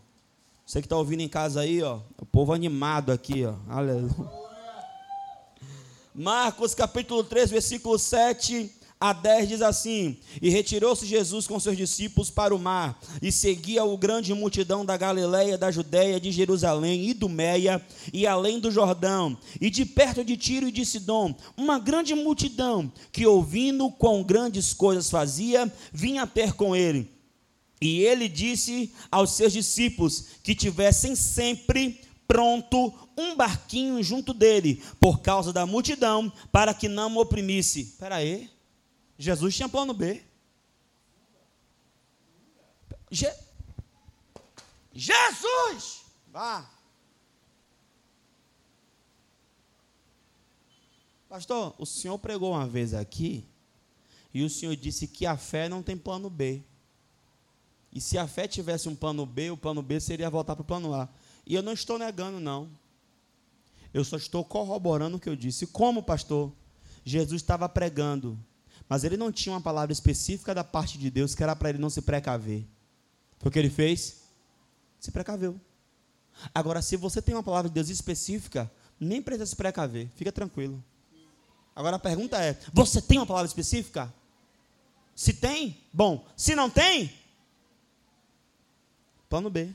[0.65, 2.01] Você que está ouvindo em casa aí, ó.
[2.17, 3.55] O povo animado aqui, ó.
[3.69, 4.29] Aleluia.
[6.13, 12.29] Marcos capítulo 3, versículo 7 a 10 diz assim: E retirou-se Jesus com seus discípulos
[12.29, 17.13] para o mar, e seguia o grande multidão da Galiléia, da Judéia, de Jerusalém e
[17.15, 17.83] do Meia,
[18.13, 22.93] e além do Jordão, e de perto de Tiro e de Sidom, uma grande multidão,
[23.11, 27.09] que ouvindo quão grandes coisas fazia, vinha ter com ele.
[27.81, 35.21] E ele disse aos seus discípulos que tivessem sempre pronto um barquinho junto dele, por
[35.21, 37.81] causa da multidão, para que não o oprimisse.
[37.81, 38.60] Espera aí.
[39.21, 40.19] Jesus tinha plano B.
[43.11, 43.31] Je...
[44.91, 46.05] Jesus!
[46.31, 46.67] Vá.
[51.29, 53.45] Pastor, o senhor pregou uma vez aqui
[54.33, 56.63] e o senhor disse que a fé não tem plano B.
[57.93, 60.65] E se a fé tivesse um plano B, o plano B seria voltar para o
[60.65, 61.07] plano A.
[61.45, 62.71] E eu não estou negando, não.
[63.93, 65.67] Eu só estou corroborando o que eu disse.
[65.67, 66.51] Como, pastor?
[67.05, 68.35] Jesus estava pregando
[68.91, 71.77] mas ele não tinha uma palavra específica da parte de Deus que era para ele
[71.77, 72.65] não se precaver.
[73.49, 74.17] Que ele fez?
[74.99, 75.57] Se precaveu.
[76.53, 78.69] Agora, se você tem uma palavra de Deus específica,
[78.99, 80.83] nem precisa se precaver, fica tranquilo.
[81.73, 84.13] Agora a pergunta é: você tem uma palavra específica?
[85.15, 86.27] Se tem, bom.
[86.35, 87.17] Se não tem,
[89.29, 89.73] plano B.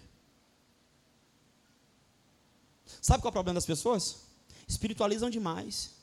[3.01, 4.17] Sabe qual é o problema das pessoas?
[4.69, 5.96] Espiritualizam demais.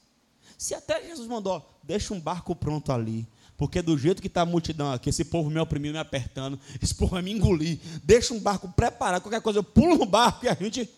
[0.63, 3.27] Se até Jesus mandou, deixa um barco pronto ali.
[3.57, 6.95] Porque do jeito que está a multidão aqui, esse povo me oprimindo, me apertando, esse
[6.95, 7.79] povo vai me engolir.
[8.01, 10.89] Deixa um barco preparado, qualquer coisa, eu pulo no barco e a gente.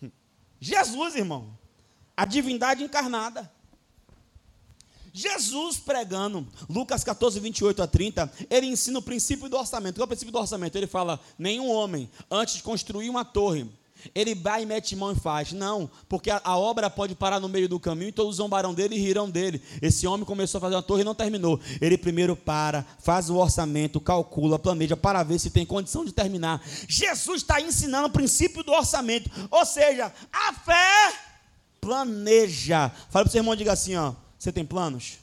[0.58, 1.54] Jesus, irmão.
[2.16, 3.52] A divindade encarnada.
[5.12, 9.96] Jesus pregando, Lucas 14, 28 a 30, ele ensina o princípio do orçamento.
[9.96, 10.78] Qual é o princípio do orçamento?
[10.78, 13.70] Ele fala: nenhum homem, antes de construir uma torre,
[14.14, 15.52] ele vai e mete mão e faz.
[15.52, 18.96] Não, porque a, a, obra pode parar no meio do caminho e todos zombarão dele
[18.96, 19.62] e rirão dele.
[19.80, 21.60] Esse homem começou a fazer uma torre e não terminou.
[21.80, 26.62] Ele primeiro para, faz o orçamento, calcula, planeja para ver se tem condição de terminar.
[26.88, 29.30] Jesus está ensinando o princípio do orçamento.
[29.50, 31.14] Ou seja, a fé
[31.80, 32.90] planeja.
[33.10, 35.18] Fala para o seu irmão, diga assim: ó, você tem planos?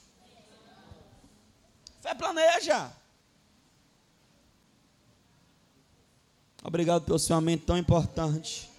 [2.02, 2.92] Fé planeja.
[6.64, 8.70] Obrigado pelo seu amém tão importante.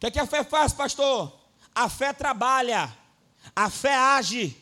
[0.00, 1.30] que, é que a fé faz, pastor?
[1.74, 2.90] A fé trabalha,
[3.54, 4.56] a fé age.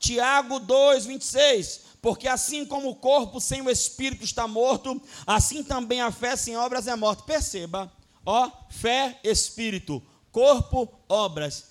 [0.00, 1.80] Tiago 2, 26.
[2.02, 6.56] Porque assim como o corpo sem o espírito está morto, assim também a fé sem
[6.56, 7.22] obras é morta.
[7.22, 7.90] Perceba,
[8.26, 10.02] ó, fé, espírito,
[10.32, 11.66] corpo, obras.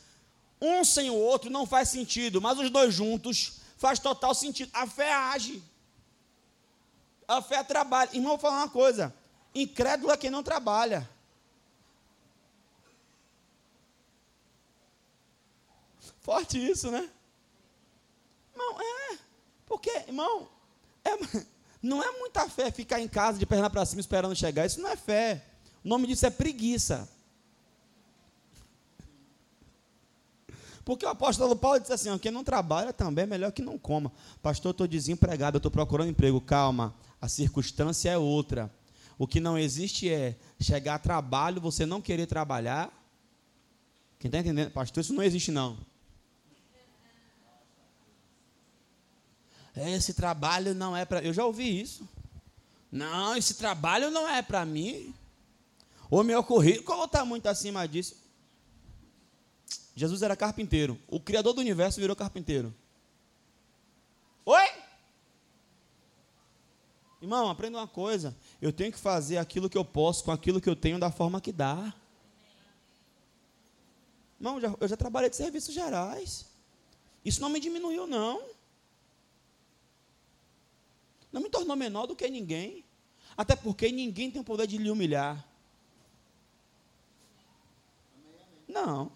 [0.61, 4.71] Um sem o outro não faz sentido, mas os dois juntos faz total sentido.
[4.73, 5.61] A fé age.
[7.27, 8.11] A fé trabalha.
[8.13, 9.13] Irmão, vou falar uma coisa.
[9.53, 11.12] Incrédulo é quem não trabalha.
[16.23, 17.09] Forte isso, né?
[18.53, 19.17] Irmão, é.
[19.65, 20.47] Porque, irmão,
[21.03, 21.11] é,
[21.83, 24.65] não é muita fé ficar em casa de perna para cima esperando chegar.
[24.65, 25.43] Isso não é fé.
[25.83, 27.09] O nome disso é preguiça.
[30.85, 34.11] Porque o apóstolo Paulo disse assim: quem não trabalha também é melhor que não coma.
[34.41, 36.39] Pastor, estou desempregado, eu estou procurando emprego.
[36.39, 38.73] Calma, a circunstância é outra.
[39.17, 42.91] O que não existe é chegar a trabalho, você não querer trabalhar.
[44.19, 44.71] Quem está entendendo?
[44.71, 45.77] Pastor, isso não existe não.
[49.75, 51.21] Esse trabalho não é para.
[51.23, 52.07] Eu já ouvi isso.
[52.91, 55.13] Não, esse trabalho não é para mim.
[56.09, 58.15] O meu currículo está muito acima disso.
[59.95, 60.99] Jesus era carpinteiro.
[61.07, 62.73] O Criador do universo virou carpinteiro.
[64.45, 64.69] Oi?
[67.19, 68.35] Irmão, aprenda uma coisa.
[68.61, 71.41] Eu tenho que fazer aquilo que eu posso com aquilo que eu tenho da forma
[71.41, 71.93] que dá.
[74.39, 76.45] Irmão, eu já trabalhei de serviços gerais.
[77.23, 78.52] Isso não me diminuiu, não.
[81.33, 82.85] Não me tornou menor do que ninguém.
[83.35, 85.43] Até porque ninguém tem o poder de lhe humilhar.
[88.67, 89.11] Não.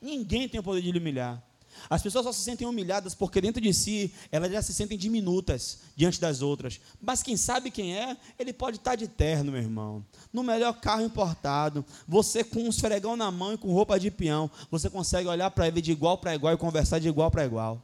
[0.00, 1.40] Ninguém tem o poder de lhe humilhar.
[1.88, 5.78] As pessoas só se sentem humilhadas porque dentro de si elas já se sentem diminutas
[5.96, 6.80] diante das outras.
[7.00, 10.04] Mas quem sabe quem é, ele pode estar de terno, meu irmão.
[10.32, 14.50] No melhor carro importado, você com um esfregão na mão e com roupa de peão,
[14.70, 17.80] você consegue olhar para ele de igual para igual e conversar de igual para igual.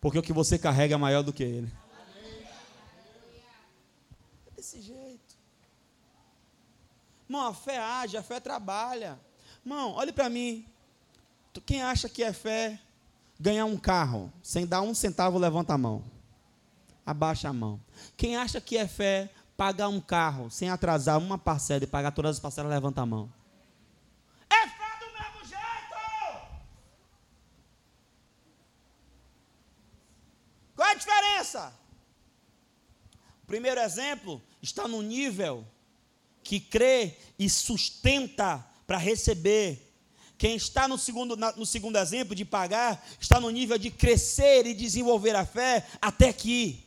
[0.00, 1.85] Porque o que você carrega é maior do que ele.
[4.66, 5.38] Desse jeito.
[7.28, 9.16] Irmão, a fé age, a fé trabalha.
[9.64, 10.66] Irmão, olhe para mim.
[11.64, 12.80] Quem acha que é fé
[13.38, 16.02] ganhar um carro sem dar um centavo, levanta a mão.
[17.06, 17.80] Abaixa a mão.
[18.16, 22.34] Quem acha que é fé pagar um carro sem atrasar uma parcela e pagar todas
[22.34, 23.32] as parcelas, levanta a mão.
[24.50, 25.96] É fé do mesmo jeito!
[30.74, 31.85] Qual é a diferença?
[33.46, 35.64] Primeiro exemplo está no nível
[36.42, 39.82] que crê e sustenta para receber
[40.38, 44.74] quem está no segundo, no segundo exemplo de pagar, está no nível de crescer e
[44.74, 46.84] desenvolver a fé até aqui.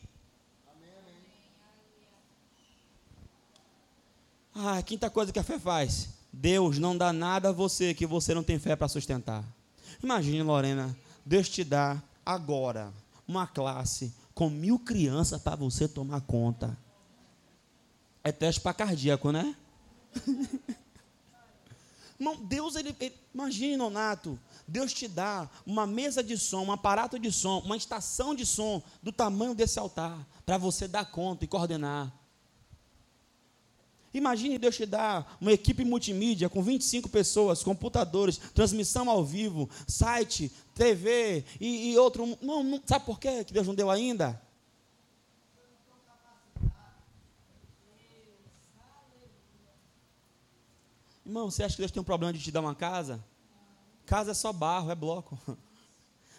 [4.54, 8.34] Ah, quinta coisa que a fé faz: Deus não dá nada a você que você
[8.34, 9.44] não tem fé para sustentar.
[10.04, 10.96] Imagine, Lorena,
[11.26, 12.94] Deus te dá agora
[13.28, 16.78] uma classe com mil crianças para você tomar conta.
[18.24, 19.54] É teste para cardíaco, né?
[22.18, 27.20] Irmão, Deus, ele, ele, imagine, Nonato, Deus te dá uma mesa de som, um aparato
[27.20, 31.48] de som, uma estação de som do tamanho desse altar, para você dar conta e
[31.48, 32.10] coordenar.
[34.14, 40.52] Imagine Deus te dar uma equipe multimídia com 25 pessoas, computadores, transmissão ao vivo, site,
[40.74, 42.38] TV e, e outro.
[42.42, 44.42] Não, não, sabe por quê que Deus não deu ainda?
[51.24, 53.24] Irmão, você acha que Deus tem um problema de te dar uma casa?
[54.04, 55.38] Casa é só barro, é bloco.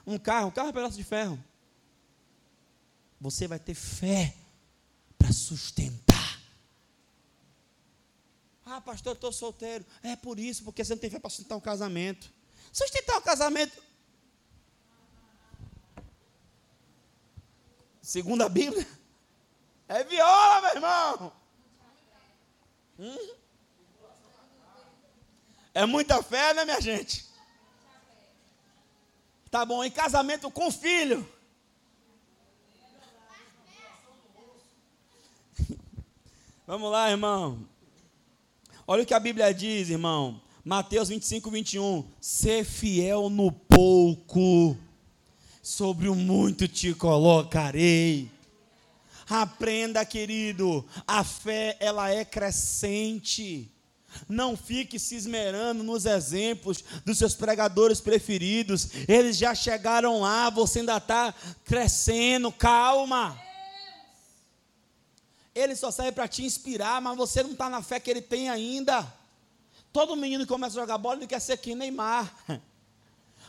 [0.06, 1.38] Um carro, um carro é um pedaço de ferro.
[3.20, 4.34] Você vai ter fé
[5.18, 6.09] para sustentar.
[8.72, 9.84] Ah, pastor, eu estou solteiro.
[10.00, 12.32] É por isso, porque você não tem fé para sustentar o casamento.
[12.72, 13.82] Sustentar o casamento.
[18.00, 18.86] Segundo a Bíblia,
[19.88, 21.32] é viola, meu irmão.
[23.00, 23.34] Hum?
[25.74, 27.28] É muita fé, né, minha gente?
[29.50, 31.28] Tá bom, em casamento com filho.
[36.68, 37.69] Vamos lá, irmão.
[38.90, 40.42] Olha o que a Bíblia diz, irmão.
[40.64, 42.04] Mateus 25, 21.
[42.20, 44.76] Ser fiel no pouco,
[45.62, 48.28] sobre o muito te colocarei.
[49.28, 53.70] Aprenda, querido, a fé ela é crescente.
[54.28, 58.88] Não fique se esmerando nos exemplos dos seus pregadores preferidos.
[59.06, 61.32] Eles já chegaram lá, você ainda está
[61.64, 62.50] crescendo.
[62.50, 63.40] Calma.
[65.54, 68.48] Ele só serve para te inspirar, mas você não está na fé que ele tem
[68.48, 69.06] ainda.
[69.92, 72.32] Todo menino que começa a jogar bola, ele quer ser que Neymar.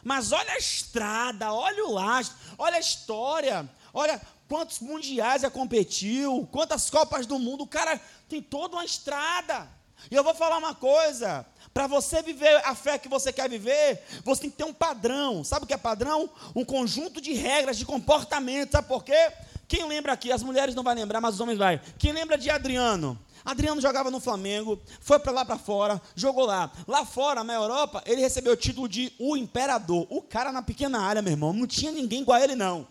[0.03, 6.47] Mas olha a estrada, olha o lastro, olha a história, olha quantos mundiais já competiu,
[6.51, 9.69] quantas Copas do Mundo, o cara tem toda uma estrada.
[10.09, 14.01] E eu vou falar uma coisa: para você viver a fé que você quer viver,
[14.23, 15.43] você tem que ter um padrão.
[15.43, 16.29] Sabe o que é padrão?
[16.55, 18.71] Um conjunto de regras, de comportamento.
[18.71, 19.31] Sabe por quê?
[19.67, 20.31] Quem lembra aqui?
[20.31, 21.79] As mulheres não vão lembrar, mas os homens vai.
[21.97, 23.17] Quem lembra de Adriano?
[23.43, 26.71] Adriano jogava no Flamengo, foi para lá para fora, jogou lá.
[26.87, 30.05] Lá fora, na Europa, ele recebeu o título de o imperador.
[30.09, 32.87] O cara na pequena área, meu irmão, não tinha ninguém igual a ele não.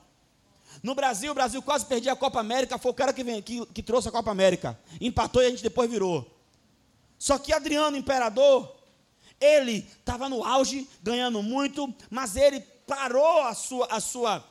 [0.82, 3.64] No Brasil, o Brasil quase perdia a Copa América, foi o cara que, vem, que,
[3.66, 4.78] que trouxe a Copa América.
[5.00, 6.26] Empatou e a gente depois virou.
[7.20, 8.74] Só que Adriano, imperador,
[9.38, 14.42] ele estava no auge, ganhando muito, mas ele parou a sua, a sua,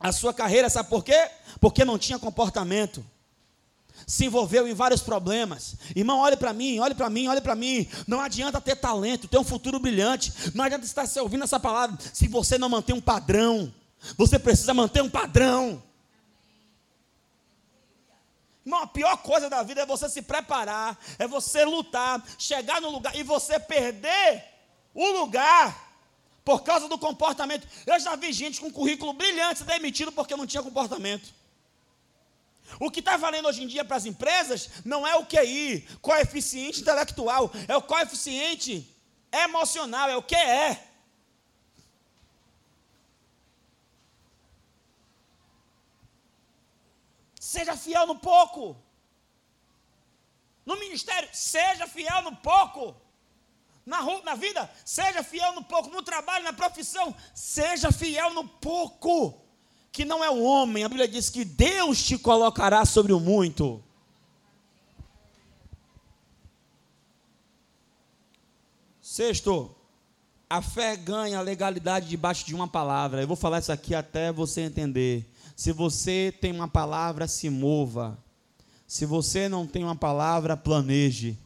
[0.00, 1.30] a sua carreira, sabe por quê?
[1.60, 3.04] Porque não tinha comportamento.
[4.06, 5.76] Se envolveu em vários problemas.
[5.94, 7.86] Irmão, olhe para mim, olhe para mim, olhe para mim.
[8.06, 10.32] Não adianta ter talento, ter um futuro brilhante.
[10.54, 13.70] Não adianta estar se ouvindo essa palavra se você não manter um padrão.
[14.16, 15.82] Você precisa manter um padrão.
[18.68, 22.90] Irmão, a pior coisa da vida é você se preparar, é você lutar, chegar no
[22.90, 24.44] lugar e você perder
[24.92, 25.88] o lugar
[26.44, 27.66] por causa do comportamento.
[27.86, 31.32] Eu já vi gente com currículo brilhante demitido porque não tinha comportamento.
[32.78, 36.82] O que está valendo hoje em dia para as empresas não é o QI, coeficiente
[36.82, 38.86] intelectual, é o coeficiente
[39.32, 40.87] emocional, é o que é.
[47.48, 48.76] Seja fiel no pouco.
[50.66, 52.94] No ministério, seja fiel no pouco.
[53.86, 55.88] Na, na vida, seja fiel no pouco.
[55.88, 59.40] No trabalho, na profissão, seja fiel no pouco.
[59.90, 60.84] Que não é o homem.
[60.84, 63.82] A Bíblia diz que Deus te colocará sobre o muito.
[69.00, 69.74] Sexto,
[70.50, 73.22] a fé ganha legalidade debaixo de uma palavra.
[73.22, 75.26] Eu vou falar isso aqui até você entender.
[75.58, 78.16] Se você tem uma palavra, se mova.
[78.86, 81.36] Se você não tem uma palavra, planeje.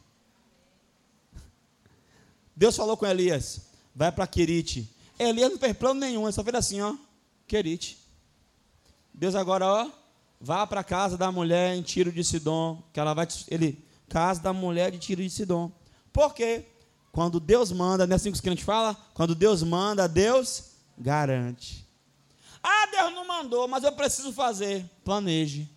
[2.55, 3.61] Deus falou com Elias:
[3.95, 4.87] vai para Querite.
[5.17, 6.95] Elias não fez plano nenhum, ele só fez assim, ó,
[7.47, 7.97] Querite.
[9.11, 9.89] Deus agora, ó,
[10.39, 14.39] vá para a casa da mulher em Tiro de Sidom, que ela vai, ele, casa
[14.39, 15.71] da mulher de Tiro de Sidom.
[16.13, 16.67] Por quê?
[17.11, 18.95] Quando Deus manda, não é assim que os crentes falam?
[19.15, 21.82] Quando Deus manda, Deus garante.
[22.63, 24.89] Ah, Deus não mandou, mas eu preciso fazer.
[25.03, 25.69] Planeje.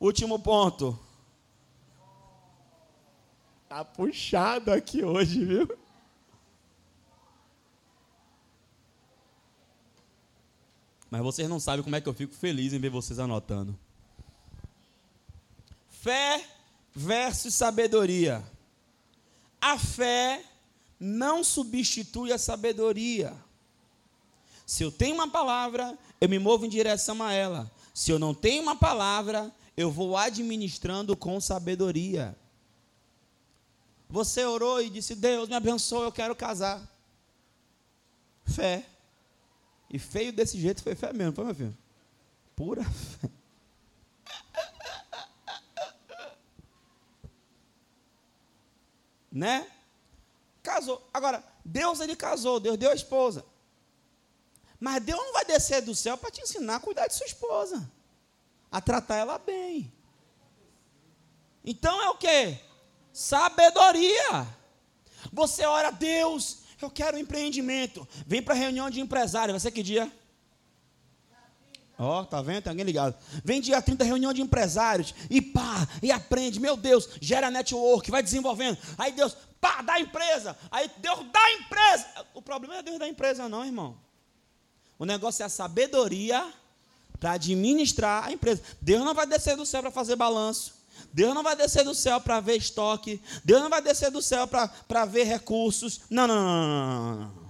[0.00, 0.98] Último ponto.
[3.68, 5.68] Tá puxado aqui hoje, viu?
[11.10, 13.78] Mas vocês não sabem como é que eu fico feliz em ver vocês anotando.
[15.88, 16.44] Fé
[16.94, 18.44] versus sabedoria.
[19.60, 20.44] A fé
[20.98, 23.34] não substitui a sabedoria.
[24.64, 27.70] Se eu tenho uma palavra, eu me movo em direção a ela.
[27.94, 32.36] Se eu não tenho uma palavra, eu vou administrando com sabedoria.
[34.08, 36.82] Você orou e disse: Deus me abençoe, eu quero casar.
[38.44, 38.84] Fé.
[39.88, 41.76] E feio desse jeito foi fé mesmo, foi meu filho?
[42.56, 43.30] Pura fé.
[49.30, 49.70] né?
[50.66, 51.08] Casou.
[51.14, 53.46] Agora, Deus ele casou, Deus deu a esposa.
[54.80, 57.88] Mas Deus não vai descer do céu para te ensinar a cuidar de sua esposa,
[58.68, 59.92] a tratar ela bem.
[61.64, 62.58] Então é o que?
[63.12, 64.44] Sabedoria.
[65.32, 68.06] Você ora, Deus, eu quero um empreendimento.
[68.26, 69.58] Vem para a reunião de empresário.
[69.60, 70.10] Ser que dia?
[71.98, 72.62] Ó, oh, tá vendo?
[72.62, 73.14] Tem alguém ligado.
[73.42, 75.14] Vem dia 30, reunião de empresários.
[75.30, 76.60] E pá, e aprende.
[76.60, 78.76] Meu Deus, gera network, vai desenvolvendo.
[78.98, 79.34] Aí Deus,
[79.66, 80.56] pá, dá empresa.
[80.70, 82.06] Aí Deus dá empresa.
[82.32, 83.98] O problema é Deus dar empresa, não, irmão.
[84.98, 86.52] O negócio é a sabedoria
[87.18, 88.62] para administrar a empresa.
[88.80, 90.76] Deus não vai descer do céu para fazer balanço.
[91.12, 93.20] Deus não vai descer do céu para ver estoque.
[93.44, 96.02] Deus não vai descer do céu para ver recursos.
[96.08, 97.46] Não, não, não, não, não.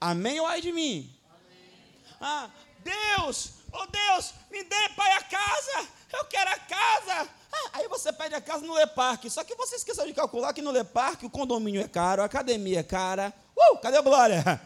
[0.00, 1.14] Amém ou ai de mim?
[1.30, 2.10] Amém.
[2.20, 2.50] Ah,
[2.82, 5.88] Deus, oh Deus, me dê, pai, a casa.
[6.12, 7.28] Eu quero a casa.
[7.52, 9.28] Ah, aí você pede a casa no Leparque.
[9.28, 12.80] Só que você esqueceu de calcular que no Leparque o condomínio é caro, a academia
[12.80, 13.32] é cara.
[13.54, 14.42] Uh, cadê a glória?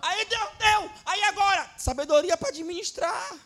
[0.00, 0.90] Aí Deus deu.
[1.06, 3.36] Aí agora, sabedoria para administrar.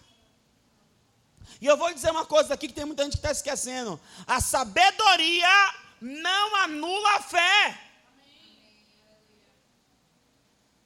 [1.60, 3.98] E eu vou dizer uma coisa aqui que tem muita gente que está esquecendo.
[4.26, 7.80] A sabedoria não anula a fé.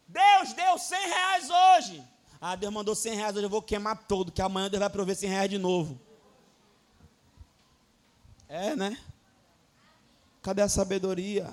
[0.07, 2.05] Deus deu 100 reais hoje.
[2.39, 5.17] Ah, Deus mandou 100 reais hoje, eu vou queimar todo, que amanhã Deus vai prover
[5.17, 5.99] 100 reais de novo.
[8.53, 8.99] É, né?
[10.43, 11.51] Cadê a sabedoria?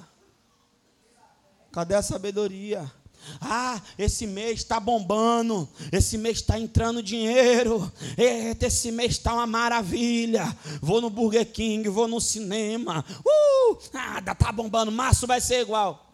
[1.72, 2.92] Cadê a sabedoria?
[3.40, 9.48] Ah, esse mês está bombando, esse mês está entrando dinheiro, Eita, esse mês está uma
[9.48, 10.44] maravilha.
[10.82, 16.06] Vou no Burger King, vou no cinema, uh, nada, está bombando, março vai ser igual.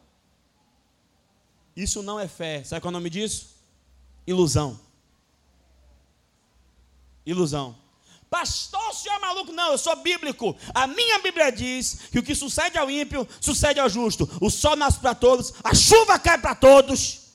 [1.76, 3.56] Isso não é fé, sabe qual é o nome disso?
[4.28, 4.80] Ilusão.
[7.26, 7.85] Ilusão.
[8.36, 9.54] Pastor, o senhor é maluco?
[9.54, 10.58] Não, eu sou bíblico.
[10.74, 14.30] A minha Bíblia diz que o que sucede ao ímpio, sucede ao justo.
[14.42, 17.30] O sol nasce para todos, a chuva cai para todos.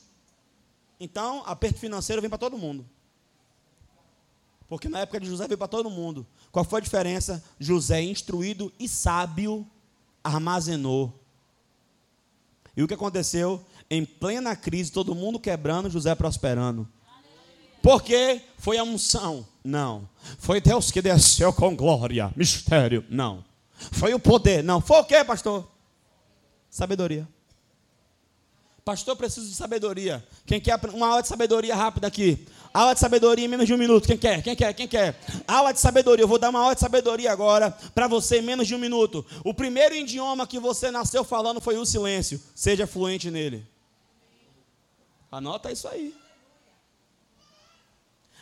[0.99, 2.87] Então, aperto financeiro vem para todo mundo.
[4.67, 6.23] Porque na época de José veio para todo mundo.
[6.51, 7.43] Qual foi a diferença?
[7.59, 9.67] José, instruído e sábio,
[10.23, 11.19] armazenou.
[12.77, 13.65] E o que aconteceu?
[13.89, 16.87] Em plena crise, todo mundo quebrando, José prosperando.
[17.81, 19.47] Porque foi a unção.
[19.63, 20.07] Não.
[20.39, 22.31] Foi Deus que desceu com glória.
[22.35, 23.05] Mistério.
[23.09, 23.43] Não.
[23.91, 24.63] Foi o poder.
[24.63, 24.81] Não.
[24.81, 25.69] Foi o que, pastor?
[26.69, 27.27] Sabedoria.
[28.83, 30.25] Pastor, preciso de sabedoria.
[30.45, 32.47] Quem quer uma aula de sabedoria rápida aqui?
[32.73, 34.07] Aula de sabedoria em menos de um minuto.
[34.07, 34.41] Quem quer?
[34.41, 34.73] Quem quer?
[34.73, 35.19] Quem quer?
[35.47, 36.23] Aula de sabedoria.
[36.23, 39.23] Eu vou dar uma aula de sabedoria agora para você em menos de um minuto.
[39.43, 42.41] O primeiro idioma que você nasceu falando foi o silêncio.
[42.55, 43.67] Seja fluente nele.
[45.31, 46.15] Anota isso aí.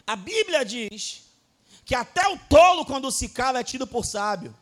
[0.09, 1.23] A Bíblia diz
[1.85, 4.57] que até o tolo, quando se cala, é tido por sábio.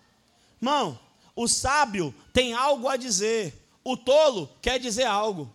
[0.62, 1.00] Irmão,
[1.34, 5.50] o sábio tem algo a dizer, o tolo quer dizer algo.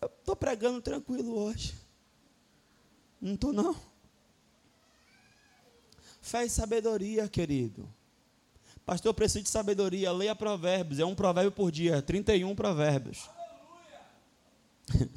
[0.00, 1.74] Eu estou pregando tranquilo hoje.
[3.20, 3.78] Não estou, não.
[6.22, 7.86] Fé e sabedoria, querido.
[8.86, 10.12] Pastor, eu preciso de sabedoria.
[10.12, 11.00] Leia provérbios.
[11.00, 12.02] É um provérbio por dia.
[12.02, 13.28] 31 provérbios.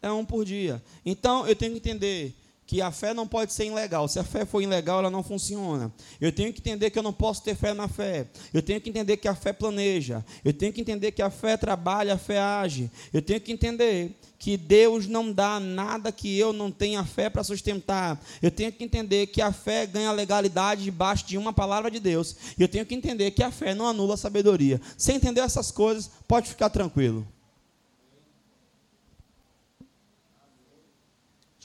[0.00, 0.82] é um por dia.
[1.04, 2.34] Então, eu tenho que entender
[2.66, 4.08] que a fé não pode ser ilegal.
[4.08, 5.92] Se a fé for ilegal, ela não funciona.
[6.20, 8.26] Eu tenho que entender que eu não posso ter fé na fé.
[8.52, 10.24] Eu tenho que entender que a fé planeja.
[10.44, 12.90] Eu tenho que entender que a fé trabalha, a fé age.
[13.12, 17.44] Eu tenho que entender que Deus não dá nada que eu não tenha fé para
[17.44, 18.22] sustentar.
[18.42, 22.36] Eu tenho que entender que a fé ganha legalidade debaixo de uma palavra de Deus.
[22.58, 24.80] Eu tenho que entender que a fé não anula a sabedoria.
[24.96, 27.26] Se entender essas coisas, pode ficar tranquilo.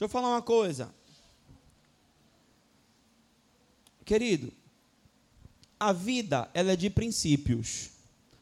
[0.00, 0.94] Deixa eu falar uma coisa.
[4.02, 4.50] Querido,
[5.78, 7.90] a vida ela é de princípios.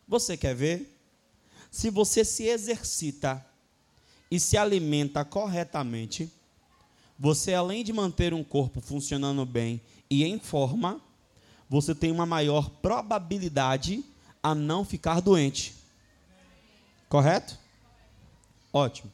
[0.07, 0.97] Você quer ver?
[1.69, 3.45] Se você se exercita
[4.31, 6.33] e se alimenta corretamente,
[7.19, 11.01] você além de manter um corpo funcionando bem e em forma,
[11.69, 14.05] você tem uma maior probabilidade
[14.41, 15.75] a não ficar doente.
[17.09, 17.59] Correto?
[18.73, 19.11] Ótimo.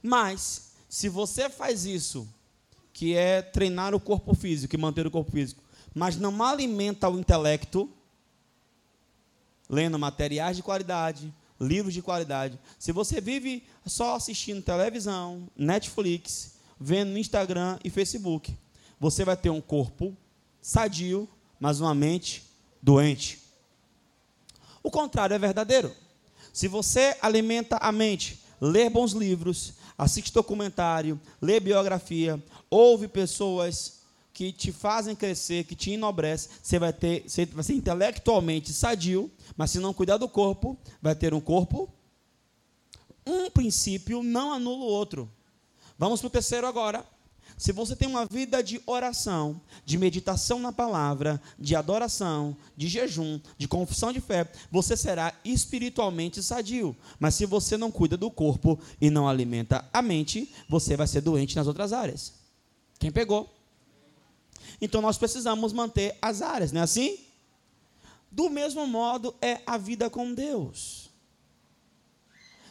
[0.00, 2.24] Mas se você faz isso,
[2.92, 5.60] que é treinar o corpo físico e manter o corpo físico,
[5.92, 7.90] mas não alimenta o intelecto,
[9.68, 12.60] lendo materiais de qualidade, livros de qualidade.
[12.78, 18.56] Se você vive só assistindo televisão, Netflix, vendo Instagram e Facebook,
[19.00, 20.16] você vai ter um corpo
[20.62, 22.44] sadio, mas uma mente
[22.80, 23.42] doente.
[24.80, 25.92] O contrário é verdadeiro.
[26.52, 34.00] Se você alimenta a mente, lê bons livros, assiste documentário, lê biografia, ouve pessoas
[34.32, 39.30] que te fazem crescer, que te enobrecem, você vai ter, você vai ser intelectualmente sadio,
[39.56, 41.88] mas se não cuidar do corpo, vai ter um corpo.
[43.24, 45.30] Um princípio não anula o outro.
[45.96, 47.06] Vamos para o terceiro agora.
[47.56, 53.40] Se você tem uma vida de oração, de meditação na palavra, de adoração, de jejum,
[53.56, 56.96] de confissão de fé, você será espiritualmente sadio.
[57.18, 61.20] Mas se você não cuida do corpo e não alimenta a mente, você vai ser
[61.20, 62.32] doente nas outras áreas.
[62.98, 63.48] Quem pegou?
[64.80, 67.18] Então nós precisamos manter as áreas, não é assim?
[68.30, 71.03] Do mesmo modo é a vida com Deus.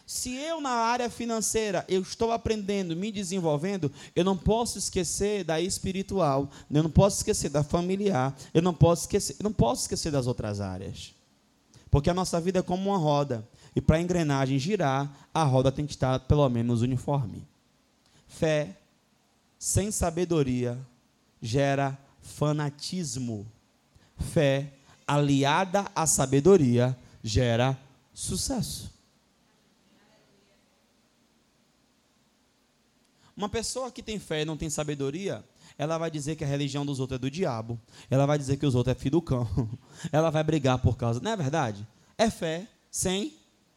[0.06, 5.60] Se eu na área financeira eu estou aprendendo, me desenvolvendo, eu não posso esquecer da
[5.60, 10.26] espiritual, eu não posso esquecer da familiar, eu não posso esquecer, não posso esquecer das
[10.26, 11.14] outras áreas.
[11.90, 15.72] Porque a nossa vida é como uma roda, e para a engrenagem girar, a roda
[15.72, 17.42] tem que estar pelo menos uniforme.
[18.28, 18.76] Fé
[19.58, 20.78] sem sabedoria
[21.40, 23.46] gera fanatismo.
[24.18, 24.72] Fé
[25.06, 27.78] aliada à sabedoria gera
[28.12, 28.93] sucesso.
[33.36, 35.44] Uma pessoa que tem fé e não tem sabedoria,
[35.76, 37.80] ela vai dizer que a religião dos outros é do diabo.
[38.08, 39.48] Ela vai dizer que os outros é filho do cão.
[40.12, 41.20] Ela vai brigar por causa.
[41.20, 41.86] Não é verdade?
[42.16, 43.34] É fé sem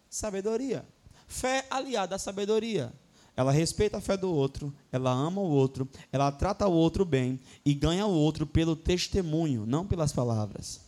[0.10, 0.86] sabedoria.
[1.28, 2.94] Fé aliada à sabedoria.
[3.36, 7.40] Ela respeita a fé do outro, ela ama o outro, ela trata o outro bem
[7.64, 10.82] e ganha o outro pelo testemunho, não pelas palavras.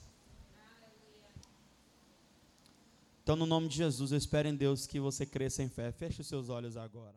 [3.22, 5.92] Então, no nome de Jesus, eu espero em Deus que você cresça em fé.
[5.92, 7.14] Feche os seus olhos agora.